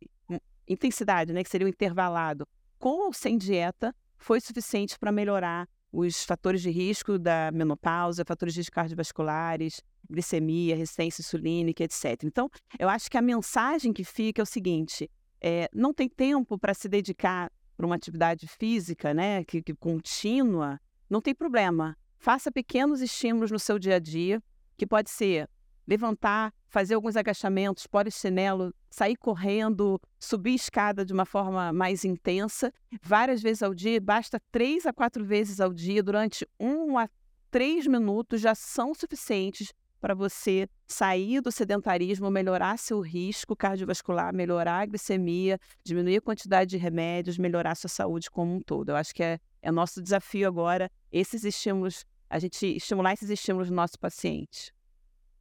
intensidade, 0.68 1.32
né, 1.32 1.42
que 1.42 1.50
seria 1.50 1.66
o 1.66 1.70
intervalado, 1.70 2.46
com 2.78 3.06
ou 3.06 3.14
sem 3.14 3.38
dieta, 3.38 3.96
foi 4.18 4.42
suficiente 4.42 5.00
para 5.00 5.10
melhorar 5.10 5.70
os 5.90 6.26
fatores 6.26 6.62
de 6.62 6.70
risco 6.70 7.18
da 7.18 7.50
menopausa, 7.54 8.26
fatores 8.26 8.54
de 8.54 8.60
risco 8.60 8.76
cardiovasculares, 8.76 9.82
glicemia, 10.10 10.76
resistência 10.76 11.22
insulínica, 11.22 11.82
etc. 11.82 12.24
Então, 12.26 12.50
eu 12.78 12.90
acho 12.90 13.10
que 13.10 13.18
a 13.18 13.22
mensagem 13.22 13.94
que 13.94 14.04
fica 14.04 14.42
é 14.42 14.44
o 14.44 14.46
seguinte: 14.46 15.10
é, 15.40 15.70
não 15.74 15.94
tem 15.94 16.10
tempo 16.10 16.60
para 16.60 16.74
se 16.74 16.90
dedicar 16.90 17.50
para 17.76 17.86
uma 17.86 17.96
atividade 17.96 18.48
física, 18.48 19.14
né, 19.14 19.44
que, 19.44 19.62
que 19.62 19.74
contínua, 19.74 20.80
não 21.10 21.22
tem 21.22 21.36
problema. 21.36 21.98
Faça 22.18 22.52
pequenos 22.52 23.02
estímulos 23.02 23.52
no 23.52 23.60
seu 23.60 23.78
dia 23.78 23.96
a 23.96 24.00
dia, 24.00 24.42
que 24.78 24.88
pode 24.88 25.10
ser 25.10 25.50
levantar, 25.88 26.52
fazer 26.68 26.96
alguns 26.96 27.16
agachamentos, 27.16 27.86
pôr 27.86 28.12
chinelo, 28.12 28.74
sair 28.90 29.16
correndo, 29.16 30.02
subir 30.20 30.56
escada 30.56 31.06
de 31.06 31.14
uma 31.14 31.26
forma 31.26 31.72
mais 31.72 32.04
intensa, 32.04 32.74
várias 33.04 33.42
vezes 33.42 33.62
ao 33.62 33.74
dia, 33.74 34.02
basta 34.02 34.42
três 34.52 34.86
a 34.86 34.94
quatro 34.94 35.24
vezes 35.24 35.60
ao 35.60 35.72
dia, 35.72 36.02
durante 36.02 36.48
um 36.60 36.98
a 36.98 37.08
três 37.52 37.86
minutos 37.86 38.42
já 38.42 38.56
são 38.56 38.94
suficientes 38.94 39.72
para 40.06 40.14
você 40.14 40.70
sair 40.88 41.42
do 41.42 41.52
sedentarismo, 41.52 42.30
melhorar 42.30 42.78
seu 42.78 43.02
risco 43.02 43.56
cardiovascular, 43.56 44.32
melhorar 44.36 44.82
a 44.82 44.86
glicemia, 44.86 45.60
diminuir 45.84 46.18
a 46.18 46.22
quantidade 46.22 46.70
de 46.70 46.78
remédios, 46.78 47.40
melhorar 47.40 47.74
sua 47.74 47.90
saúde 47.90 48.30
como 48.30 48.54
um 48.54 48.62
todo. 48.62 48.90
Eu 48.90 48.96
acho 48.98 49.16
que 49.16 49.24
é, 49.24 49.40
é 49.64 49.72
nosso 49.72 50.04
desafio 50.04 50.48
agora, 50.48 50.92
esses 51.12 51.44
estímulos, 51.44 52.06
a 52.30 52.38
gente 52.38 52.68
estimular 52.68 53.14
esses 53.14 53.32
estímulos 53.32 53.72
no 53.72 53.76
nosso 53.78 53.98
paciente. 54.00 54.72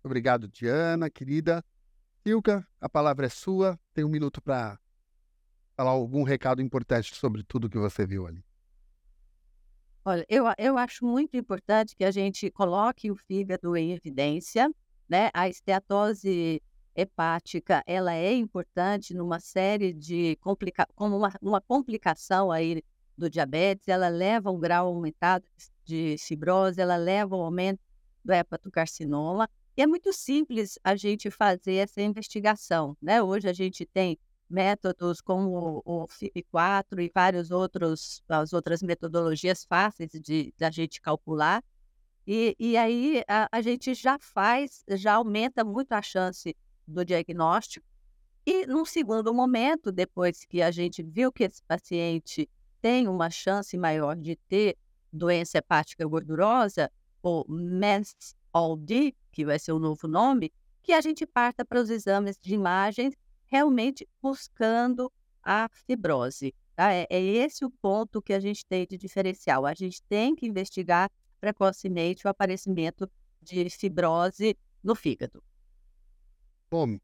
Obrigado, 0.03 0.48
Diana, 0.48 1.11
querida. 1.11 1.62
Silka, 2.27 2.66
a 2.81 2.88
palavra 2.88 3.27
é 3.27 3.29
sua. 3.29 3.79
Tem 3.92 4.03
um 4.03 4.09
minuto 4.09 4.40
para 4.40 4.79
falar 5.77 5.90
algum 5.90 6.22
recado 6.22 6.62
importante 6.62 7.14
sobre 7.14 7.42
tudo 7.42 7.68
que 7.68 7.77
você 7.77 8.07
viu 8.07 8.27
ali. 8.27 8.42
Olha, 10.05 10.25
eu, 10.29 10.45
eu 10.59 10.77
acho 10.77 11.05
muito 11.07 11.35
importante 11.35 11.97
que 11.97 12.05
a 12.05 12.11
gente 12.11 12.51
coloque 12.51 13.11
o 13.11 13.17
fígado 13.17 13.75
em 13.75 13.93
evidência, 13.93 14.71
né? 15.09 15.31
A 15.33 15.49
esteatose 15.49 16.61
hepática, 16.95 17.83
ela 17.87 18.12
é 18.14 18.35
importante 18.35 19.14
numa 19.14 19.40
série 19.40 19.95
de 19.95 20.37
complica 20.37 20.87
como 20.95 21.17
uma, 21.17 21.33
uma 21.40 21.61
complicação 21.61 22.53
aí 22.53 22.83
do 23.17 23.31
diabetes, 23.31 23.88
ela 23.88 24.09
leva 24.09 24.51
um 24.51 24.61
grau 24.61 24.88
aumentado 24.88 25.45
de 25.85 26.17
fibrose, 26.19 26.81
ela 26.81 26.97
leva 26.97 27.35
ao 27.35 27.43
aumento 27.43 27.81
do 28.23 28.33
hepatocarcinoma, 28.33 29.49
e 29.77 29.83
é 29.83 29.87
muito 29.87 30.12
simples 30.12 30.79
a 30.85 30.95
gente 30.97 31.31
fazer 31.31 31.77
essa 31.77 32.03
investigação, 32.03 32.97
né? 33.01 33.23
Hoje 33.23 33.49
a 33.49 33.53
gente 33.53 33.87
tem 33.87 34.19
métodos 34.49 35.21
como 35.21 35.83
o 35.85 36.07
FIP4 36.07 37.01
e 37.01 37.11
vários 37.13 37.51
outros 37.51 38.23
as 38.29 38.53
outras 38.53 38.83
metodologias 38.83 39.65
fáceis 39.65 40.11
de 40.13 40.53
da 40.59 40.71
gente 40.71 41.01
calcular. 41.01 41.63
E, 42.27 42.57
e 42.59 42.77
aí 42.77 43.23
a, 43.29 43.49
a 43.53 43.61
gente 43.61 43.95
já 43.95 44.19
faz, 44.19 44.83
já 44.91 45.15
aumenta 45.15 45.65
muito 45.65 45.93
a 45.93 46.03
chance 46.03 46.57
do 46.87 47.05
diagnóstico. 47.05 47.87
E 48.47 48.67
num 48.67 48.85
segundo 48.85 49.33
momento, 49.33 49.91
depois 49.91 50.45
que 50.45 50.63
a 50.63 50.71
gente 50.71 51.03
viu 51.03 51.33
que 51.33 51.45
esse 51.45 51.63
paciente 51.63 52.49
tem 52.81 53.09
uma 53.09 53.31
chance 53.31 53.77
maior 53.77 54.17
de 54.17 54.37
ter 54.49 54.77
doença 55.13 55.59
hepática 55.59 56.07
gordurosa, 56.07 56.91
ou 57.23 57.47
MASLD, 57.49 59.15
que 59.33 59.45
vai 59.47 59.59
ser 59.59 59.73
o 59.73 59.79
novo 59.79 60.07
nome, 60.07 60.53
que 60.83 60.93
a 60.93 61.01
gente 61.01 61.25
parta 61.25 61.65
para 61.65 61.81
os 61.81 61.89
exames 61.89 62.39
de 62.39 62.55
imagens 62.55 63.15
realmente 63.55 64.09
buscando 64.21 65.12
a 65.40 65.69
fibrose. 65.87 66.53
Tá? 66.75 66.93
É, 66.93 67.07
é 67.09 67.23
esse 67.23 67.64
o 67.64 67.71
ponto 67.71 68.21
que 68.21 68.33
a 68.33 68.40
gente 68.40 68.67
tem 68.67 68.85
de 68.85 68.99
diferencial. 68.99 69.64
A 69.64 69.75
gente 69.75 70.03
tem 70.09 70.35
que 70.35 70.45
investigar 70.45 71.09
precocemente 71.40 72.27
o 72.27 72.31
aparecimento 72.31 73.09
de 73.40 73.71
fibrose 73.71 74.57
no 74.83 74.97
fígado. 74.97 75.40
Bom, 76.69 76.99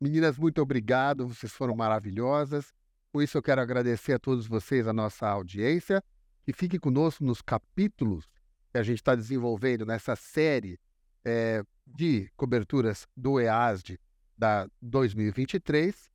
meninas, 0.00 0.36
muito 0.36 0.60
obrigado. 0.60 1.28
Vocês 1.28 1.52
foram 1.52 1.76
maravilhosas. 1.76 2.74
Com 3.12 3.22
isso, 3.22 3.38
eu 3.38 3.42
quero 3.42 3.60
agradecer 3.60 4.14
a 4.14 4.18
todos 4.18 4.48
vocês, 4.48 4.88
a 4.88 4.92
nossa 4.92 5.28
audiência, 5.28 6.02
e 6.48 6.52
fique 6.52 6.80
conosco 6.80 7.22
nos 7.22 7.40
capítulos 7.40 8.28
que 8.72 8.78
a 8.78 8.82
gente 8.82 8.98
está 8.98 9.14
desenvolvendo 9.14 9.86
nessa 9.86 10.16
série 10.16 10.80
é, 11.24 11.62
de 11.86 12.28
coberturas 12.36 13.06
do 13.16 13.38
EASD 13.38 14.00
da 14.36 14.68
2023 14.80 16.10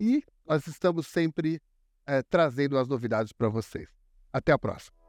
e 0.00 0.24
nós 0.46 0.66
estamos 0.66 1.06
sempre 1.06 1.60
é, 2.06 2.22
trazendo 2.22 2.78
as 2.78 2.88
novidades 2.88 3.32
para 3.32 3.48
vocês. 3.48 3.88
Até 4.32 4.52
a 4.52 4.58
próxima. 4.58 5.03